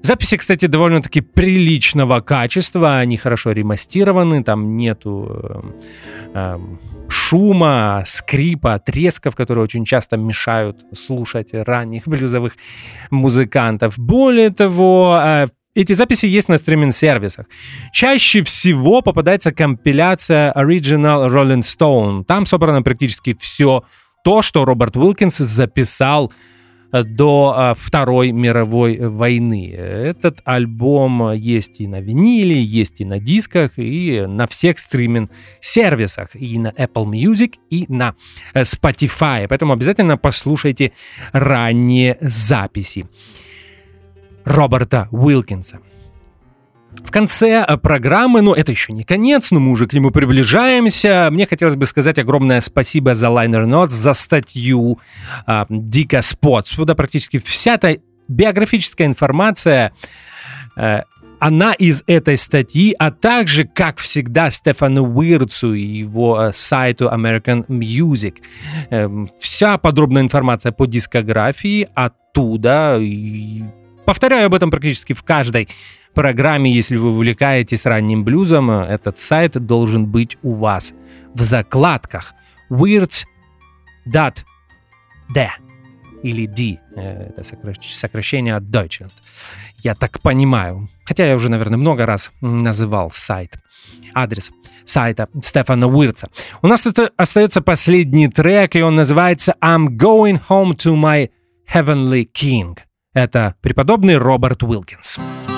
Записи, 0.03 0.37
кстати, 0.37 0.65
довольно-таки 0.67 1.21
приличного 1.21 2.21
качества, 2.21 2.97
они 2.97 3.17
хорошо 3.17 3.51
ремастированы, 3.51 4.43
там 4.43 4.75
нету 4.75 5.63
э, 6.33 6.59
шума, 7.07 8.03
скрипа, 8.05 8.79
тресков, 8.79 9.35
которые 9.35 9.63
очень 9.63 9.85
часто 9.85 10.17
мешают 10.17 10.77
слушать 10.93 11.49
ранних 11.53 12.07
блюзовых 12.07 12.53
музыкантов. 13.11 13.99
Более 13.99 14.49
того, 14.49 15.19
э, 15.23 15.47
эти 15.75 15.93
записи 15.93 16.25
есть 16.25 16.49
на 16.49 16.57
стриминг-сервисах. 16.57 17.45
Чаще 17.93 18.43
всего 18.43 19.01
попадается 19.01 19.51
компиляция 19.51 20.51
Original 20.53 21.29
Rolling 21.29 21.61
Stone. 21.61 22.25
Там 22.25 22.45
собрано 22.45 22.81
практически 22.81 23.37
все 23.39 23.83
то, 24.23 24.41
что 24.41 24.65
Роберт 24.65 24.97
Уилкинс 24.97 25.37
записал 25.37 26.31
до 26.91 27.55
э, 27.57 27.73
Второй 27.77 28.31
мировой 28.31 28.97
войны. 28.99 29.71
Этот 29.71 30.41
альбом 30.45 31.33
есть 31.33 31.81
и 31.81 31.87
на 31.87 32.01
виниле, 32.01 32.61
есть 32.61 33.01
и 33.01 33.05
на 33.05 33.19
дисках, 33.19 33.71
и 33.77 34.25
на 34.27 34.47
всех 34.47 34.79
стриминг-сервисах, 34.79 36.35
и 36.35 36.57
на 36.59 36.69
Apple 36.69 37.05
Music, 37.05 37.55
и 37.69 37.85
на 37.87 38.15
э, 38.53 38.61
Spotify. 38.61 39.47
Поэтому 39.47 39.73
обязательно 39.73 40.17
послушайте 40.17 40.91
ранние 41.31 42.17
записи 42.21 43.07
Роберта 44.43 45.07
Уилкинса. 45.11 45.79
В 47.03 47.11
конце 47.11 47.65
э, 47.67 47.77
программы, 47.77 48.41
ну 48.41 48.53
это 48.53 48.71
еще 48.71 48.93
не 48.93 49.03
конец, 49.03 49.51
но 49.51 49.59
мы 49.59 49.71
уже 49.71 49.87
к 49.87 49.93
нему 49.93 50.11
приближаемся. 50.11 51.29
Мне 51.31 51.45
хотелось 51.45 51.75
бы 51.75 51.85
сказать 51.85 52.19
огромное 52.19 52.61
спасибо 52.61 53.15
за 53.15 53.27
Liner 53.27 53.65
Notes, 53.65 53.89
за 53.89 54.13
статью 54.13 54.99
э, 55.47 55.65
Дико 55.69 56.17
Spots. 56.17 56.67
Сюда 56.67 56.95
практически 56.95 57.39
вся 57.39 57.75
эта 57.75 57.97
биографическая 58.27 59.07
информация, 59.07 59.93
э, 60.75 61.01
она 61.39 61.73
из 61.73 62.03
этой 62.05 62.37
статьи, 62.37 62.95
а 62.99 63.09
также, 63.09 63.65
как 63.65 63.97
всегда, 63.97 64.51
Стефану 64.51 65.11
Уирцу 65.11 65.73
и 65.73 65.83
его 65.83 66.39
э, 66.39 66.51
сайту 66.53 67.07
American 67.07 67.65
Music. 67.67 68.35
Эм, 68.91 69.31
вся 69.39 69.79
подробная 69.79 70.21
информация 70.21 70.71
по 70.71 70.85
дискографии 70.85 71.89
оттуда. 71.95 72.99
И 72.99 73.63
повторяю 74.05 74.45
об 74.45 74.53
этом 74.53 74.69
практически 74.69 75.13
в 75.13 75.23
каждой 75.23 75.67
программе, 76.13 76.71
если 76.71 76.97
вы 76.97 77.11
увлекаетесь 77.11 77.85
ранним 77.85 78.23
блюзом, 78.23 78.69
э, 78.71 78.85
этот 78.85 79.17
сайт 79.17 79.53
должен 79.53 80.05
быть 80.05 80.37
у 80.43 80.53
вас 80.53 80.93
в 81.33 81.41
закладках. 81.43 82.33
Weirds.d 82.69 83.23
или 86.23 86.45
D, 86.45 86.79
э, 86.95 87.29
это 87.29 87.41
сокращ- 87.41 87.93
сокращение 87.93 88.55
от 88.55 88.63
Deutschland. 88.63 89.11
Я 89.79 89.95
так 89.95 90.19
понимаю. 90.21 90.87
Хотя 91.05 91.25
я 91.25 91.35
уже, 91.35 91.49
наверное, 91.49 91.77
много 91.77 92.05
раз 92.05 92.31
называл 92.41 93.11
сайт. 93.11 93.55
Адрес 94.13 94.51
сайта 94.85 95.27
Стефана 95.41 95.87
Уирца. 95.87 96.29
У 96.61 96.67
нас 96.67 96.85
это 96.85 97.09
остается 97.17 97.61
последний 97.61 98.27
трек, 98.27 98.75
и 98.75 98.81
он 98.83 98.95
называется 98.95 99.55
I'm 99.61 99.87
Going 99.87 100.39
Home 100.49 100.75
to 100.75 100.95
My 100.95 101.29
Heavenly 101.73 102.27
King. 102.31 102.77
Это 103.13 103.55
преподобный 103.61 104.17
Роберт 104.17 104.63
Уилкинс. 104.63 105.17
Ну 105.17 105.50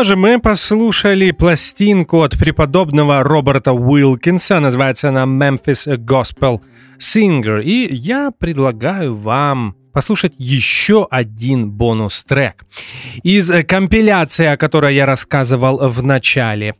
что 0.00 0.04
же, 0.04 0.16
мы 0.16 0.40
послушали 0.40 1.30
пластинку 1.30 2.22
от 2.22 2.38
преподобного 2.38 3.22
Роберта 3.22 3.74
Уилкинса, 3.74 4.58
называется 4.58 5.10
она 5.10 5.24
Memphis 5.24 5.86
Gospel 5.98 6.62
Singer, 6.98 7.60
и 7.62 7.94
я 7.94 8.30
предлагаю 8.30 9.14
вам 9.14 9.76
послушать 9.92 10.32
еще 10.38 11.06
один 11.10 11.70
бонус-трек. 11.70 12.64
Из 13.22 13.52
компиляции, 13.66 14.46
о 14.46 14.56
которой 14.56 14.94
я 14.94 15.04
рассказывал 15.04 15.90
в 15.90 16.02
начале 16.02 16.76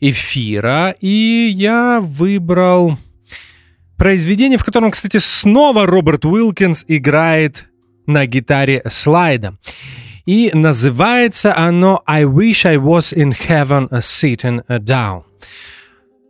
эфира, 0.00 0.94
и 0.98 1.52
я 1.54 2.00
выбрал 2.00 2.96
произведение, 3.98 4.56
в 4.56 4.64
котором, 4.64 4.92
кстати, 4.92 5.18
снова 5.18 5.84
Роберт 5.84 6.24
Уилкинс 6.24 6.86
играет 6.88 7.66
на 8.06 8.24
гитаре 8.24 8.82
слайда. 8.90 9.58
И 10.26 10.50
называется 10.54 11.56
оно 11.56 12.02
«I 12.06 12.24
wish 12.24 12.64
I 12.64 12.76
was 12.76 13.12
in 13.12 13.32
heaven 13.32 13.88
sitting 14.00 14.64
down». 14.66 15.24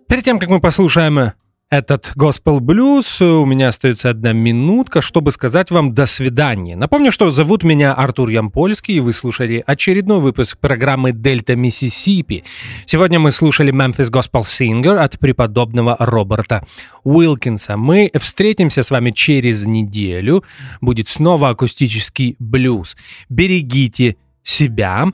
Перед 0.09 0.25
тем, 0.25 0.39
как 0.39 0.49
мы 0.49 0.61
послушаем 0.61 1.33
этот 1.73 2.13
Gospel 2.17 2.59
Blues. 2.59 3.25
У 3.25 3.47
меня 3.47 3.69
остается 3.69 4.11
одна 4.11 4.35
минутка, 4.35 5.01
чтобы 5.01 5.33
сказать 5.33 5.71
вам 5.71 5.95
до 5.95 6.05
свидания. 6.05 6.77
Напомню, 6.77 7.11
что 7.11 7.31
зовут 7.31 7.63
меня 7.63 7.95
Артур 7.95 8.29
Ямпольский, 8.29 8.97
и 8.97 9.01
вы 9.01 9.15
слушали 9.15 9.65
очередной 9.67 10.21
выпуск 10.21 10.59
программы 10.59 11.13
«Дельта 11.13 11.57
Миссисипи». 11.57 12.45
Сегодня 12.85 13.19
мы 13.19 13.33
слушали 13.33 13.73
Memphis 13.73 14.11
Gospel 14.11 14.43
Singer 14.43 14.99
от 14.99 15.19
преподобного 15.19 15.97
Роберта 15.99 16.67
Уилкинса. 17.05 17.79
Мы 17.79 18.11
встретимся 18.21 18.83
с 18.83 18.91
вами 18.91 19.11
через 19.11 19.65
неделю. 19.65 20.45
Будет 20.83 21.09
снова 21.09 21.49
акустический 21.49 22.37
блюз. 22.39 22.97
Берегите 23.31 24.17
себя 24.43 25.07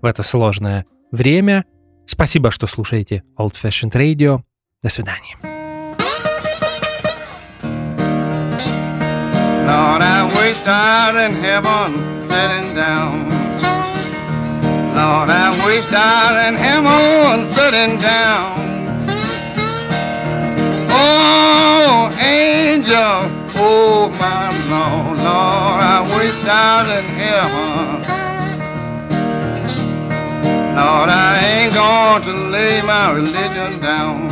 в 0.00 0.04
это 0.04 0.24
сложное 0.24 0.84
время. 1.12 1.64
Спасибо, 2.06 2.50
что 2.50 2.66
слушаете 2.66 3.22
Old 3.38 3.54
Fashioned 3.62 3.92
Radio. 3.92 4.40
До 4.82 4.88
свидания. 4.88 5.51
Lord, 9.68 10.02
I 10.02 10.26
wish 10.38 10.60
I 10.66 11.12
was 11.12 11.22
in 11.26 11.34
heaven 11.40 11.88
sitting 12.28 12.74
down. 12.74 13.14
Lord, 14.98 15.30
I 15.30 15.48
wish 15.64 15.86
I 15.90 16.32
was 16.32 16.38
in 16.48 16.54
heaven 16.66 17.46
sitting 17.54 18.00
down. 18.00 18.58
Oh, 20.90 22.10
angel, 22.18 23.30
oh 23.54 24.10
my 24.18 24.50
Lord, 24.72 25.16
Lord, 25.18 25.80
I 25.94 25.98
wish 26.16 26.36
I 26.44 26.82
was 26.82 26.90
in 26.98 27.06
heaven. 27.22 28.02
Lord, 30.74 31.08
I 31.08 31.38
ain't 31.52 31.72
going 31.72 32.22
to 32.28 32.34
lay 32.50 32.82
my 32.82 33.12
religion 33.12 33.80
down. 33.80 34.28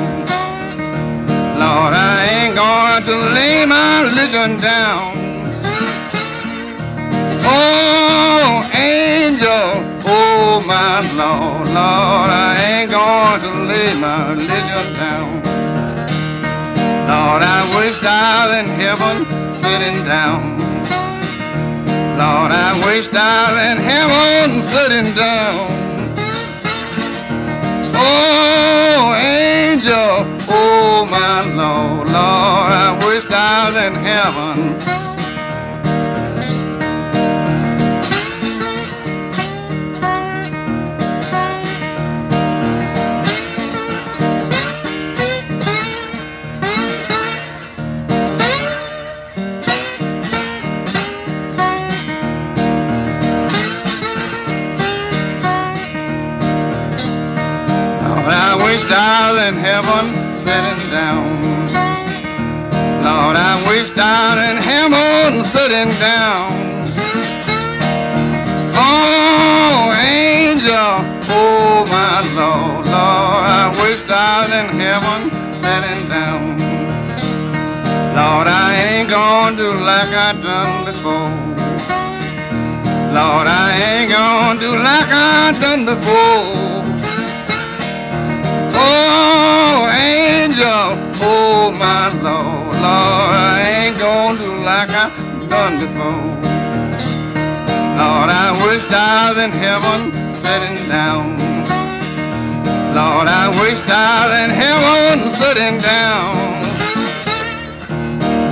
Lord, 1.61 1.95
I 1.95 2.27
ain't 2.35 2.55
going 2.57 3.03
to 3.05 3.17
lay 3.35 3.65
my 3.67 4.03
religion 4.09 4.61
down. 4.61 5.20
Oh, 7.53 8.71
angel, 8.73 9.67
oh 10.07 10.63
my 10.67 11.01
Lord, 11.21 11.67
Lord, 11.67 12.31
I 12.31 12.51
ain't 12.71 12.91
going 12.91 13.41
to 13.43 13.53
lay 13.71 13.95
my 13.95 14.31
religion 14.31 14.87
down. 14.95 15.31
Lord, 17.11 17.43
I 17.43 17.61
wish 17.77 17.99
I 18.03 18.47
was 18.47 18.53
in 18.61 18.69
heaven 18.79 19.17
sitting 19.63 20.05
down. 20.05 20.61
Lord, 22.23 22.53
I 22.53 22.71
wish 22.87 23.09
I 23.13 23.39
was 23.51 23.59
in 23.71 23.79
heaven 23.91 24.63
sitting 24.73 25.11
down. 25.15 25.81
Oh, 27.97 29.15
angel, 29.19 30.13
oh 30.49 31.05
my 31.11 31.43
Lord, 31.61 32.07
Lord, 32.07 32.73
I 32.87 32.91
wish 33.07 33.25
I 33.29 33.71
was 33.71 33.77
in 33.87 33.95
heaven. 34.05 34.90
Was 58.91 59.49
in 59.49 59.55
heaven 59.55 60.07
sitting 60.43 60.91
down. 60.91 61.23
Lord, 63.07 63.37
I 63.37 63.55
wish 63.69 63.89
down 63.91 64.37
in 64.51 64.57
heaven 64.61 65.45
sitting 65.55 65.95
down. 66.01 66.91
Oh, 68.75 69.95
angel, 69.95 70.91
oh 71.31 71.87
my 71.87 72.19
Lord, 72.35 72.87
Lord, 72.87 73.45
I 73.47 73.71
wish 73.81 74.03
was 74.11 74.51
in 74.59 74.81
heaven 74.83 75.31
sitting 75.63 76.09
down. 76.09 76.59
Lord, 78.19 78.49
I 78.49 78.75
ain't 78.75 79.09
gonna 79.09 79.57
do 79.57 79.71
like 79.87 80.11
I 80.11 80.33
done 80.43 80.85
before. 80.91 81.31
Lord, 83.15 83.47
I 83.47 83.71
ain't 83.87 84.11
gonna 84.11 84.59
do 84.59 84.71
like 84.75 85.11
I 85.13 85.57
done 85.61 85.85
before. 85.87 86.90
Oh, 88.83 89.91
angel, 89.93 90.87
oh 91.21 91.71
my 91.79 92.09
Lord, 92.27 92.77
Lord, 92.87 93.35
I 93.37 93.61
ain't 93.77 93.99
gonna 93.99 94.39
do 94.39 94.53
like 94.65 94.91
I 94.91 95.07
done 95.49 95.75
before. 95.85 96.31
Lord, 98.01 98.31
I 98.45 98.49
wish 98.65 98.85
I 98.91 99.29
was 99.29 99.39
in 99.45 99.53
heaven 99.53 100.01
sitting 100.43 100.89
down. 100.89 101.27
Lord, 102.97 103.29
I 103.29 103.47
wish 103.61 103.81
I 103.87 104.13
was 104.25 104.33
in 104.45 104.51
heaven 104.63 105.17
sitting 105.41 105.77
down. 105.81 106.33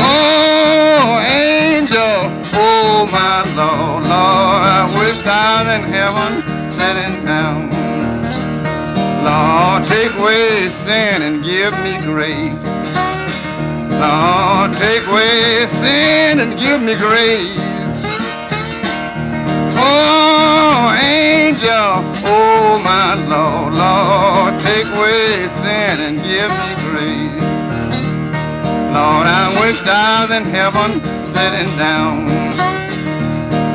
Oh, 0.01 1.18
angel, 1.24 2.16
oh 2.55 3.09
my 3.11 3.43
Lord, 3.57 4.03
Lord, 4.05 4.62
I 4.79 4.85
wish 4.99 5.18
I 5.24 5.64
was 5.64 5.68
in 5.76 5.85
heaven 5.93 6.31
sitting 6.79 7.24
down. 7.24 7.68
Lord, 9.29 9.85
take 9.85 10.14
away 10.16 10.70
sin 10.70 11.20
and 11.20 11.45
give 11.45 11.74
me 11.85 11.95
grace. 12.01 12.64
Lord, 14.03 14.72
take 14.81 15.05
away 15.07 15.66
sin 15.81 16.41
and 16.43 16.59
give 16.59 16.81
me 16.81 16.95
grace. 16.95 17.59
Oh, 19.76 20.97
angel, 20.97 21.93
oh 22.24 22.81
my 22.83 23.09
Lord, 23.35 23.74
Lord, 23.85 24.53
take 24.62 24.89
away 24.97 25.47
sin 25.61 25.95
and 26.07 26.16
give 26.33 26.51
me 26.62 26.70
grace. 26.89 27.43
Lord, 28.97 29.26
I 29.41 29.45
wish 29.61 29.79
I 29.85 30.24
was 30.24 30.31
in 30.39 30.45
heaven 30.57 30.91
sitting 31.35 31.72
down. 31.76 32.16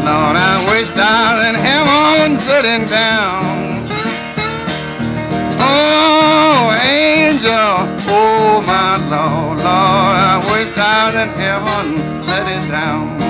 Lord, 0.10 0.36
I 0.52 0.56
wish 0.72 0.90
I 0.96 1.22
was 1.30 1.42
in 1.50 1.56
heaven 1.70 2.40
sitting 2.48 2.90
down. 2.90 3.63
Oh, 5.66 6.76
angel, 6.84 7.76
oh 8.10 8.62
my 8.68 8.98
Lord, 9.14 9.58
Lord, 9.58 9.68
I 9.68 10.38
wish 10.52 10.78
I 10.78 11.06
was 11.06 11.16
in 11.24 11.30
heaven, 11.40 12.28
let 12.28 12.48
it 12.48 12.70
down. 12.70 13.23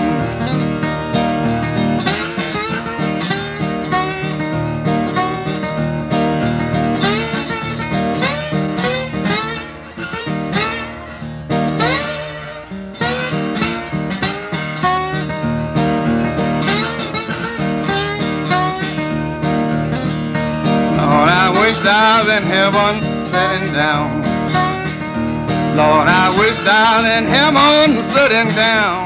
Was 21.86 22.30
in 22.30 22.44
heaven 22.44 22.94
sitting 23.32 23.74
down. 23.74 24.22
Lord, 25.76 26.08
I 26.08 26.34
wished 26.40 26.62
I 26.64 27.02
was 27.02 27.06
in 27.18 27.26
heaven 27.28 28.04
sitting 28.14 28.56
down. 28.56 29.04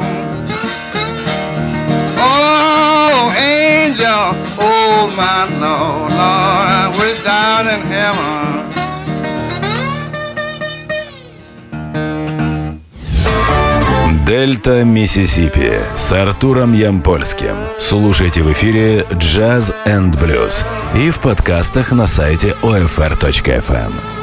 Oh, 2.20 3.34
angel, 3.34 4.36
oh 4.60 5.12
my 5.18 5.46
Lord, 5.58 6.12
Lord, 6.12 6.68
I 6.82 6.96
wished 7.00 7.26
I 7.26 7.64
was 7.64 7.74
in 7.74 7.88
heaven. 7.88 8.47
Дельта 14.28 14.84
Миссисипи 14.84 15.72
с 15.96 16.12
Артуром 16.12 16.74
Ямпольским. 16.74 17.56
Слушайте 17.80 18.44
в 18.44 18.52
эфире 18.52 19.06
Jazz 19.12 19.74
and 19.86 20.12
Blues 20.20 20.66
и 20.98 21.10
в 21.12 21.20
подкастах 21.20 21.94
на 21.94 22.08
сайте 22.08 22.54
OFR.FM. 22.62 24.17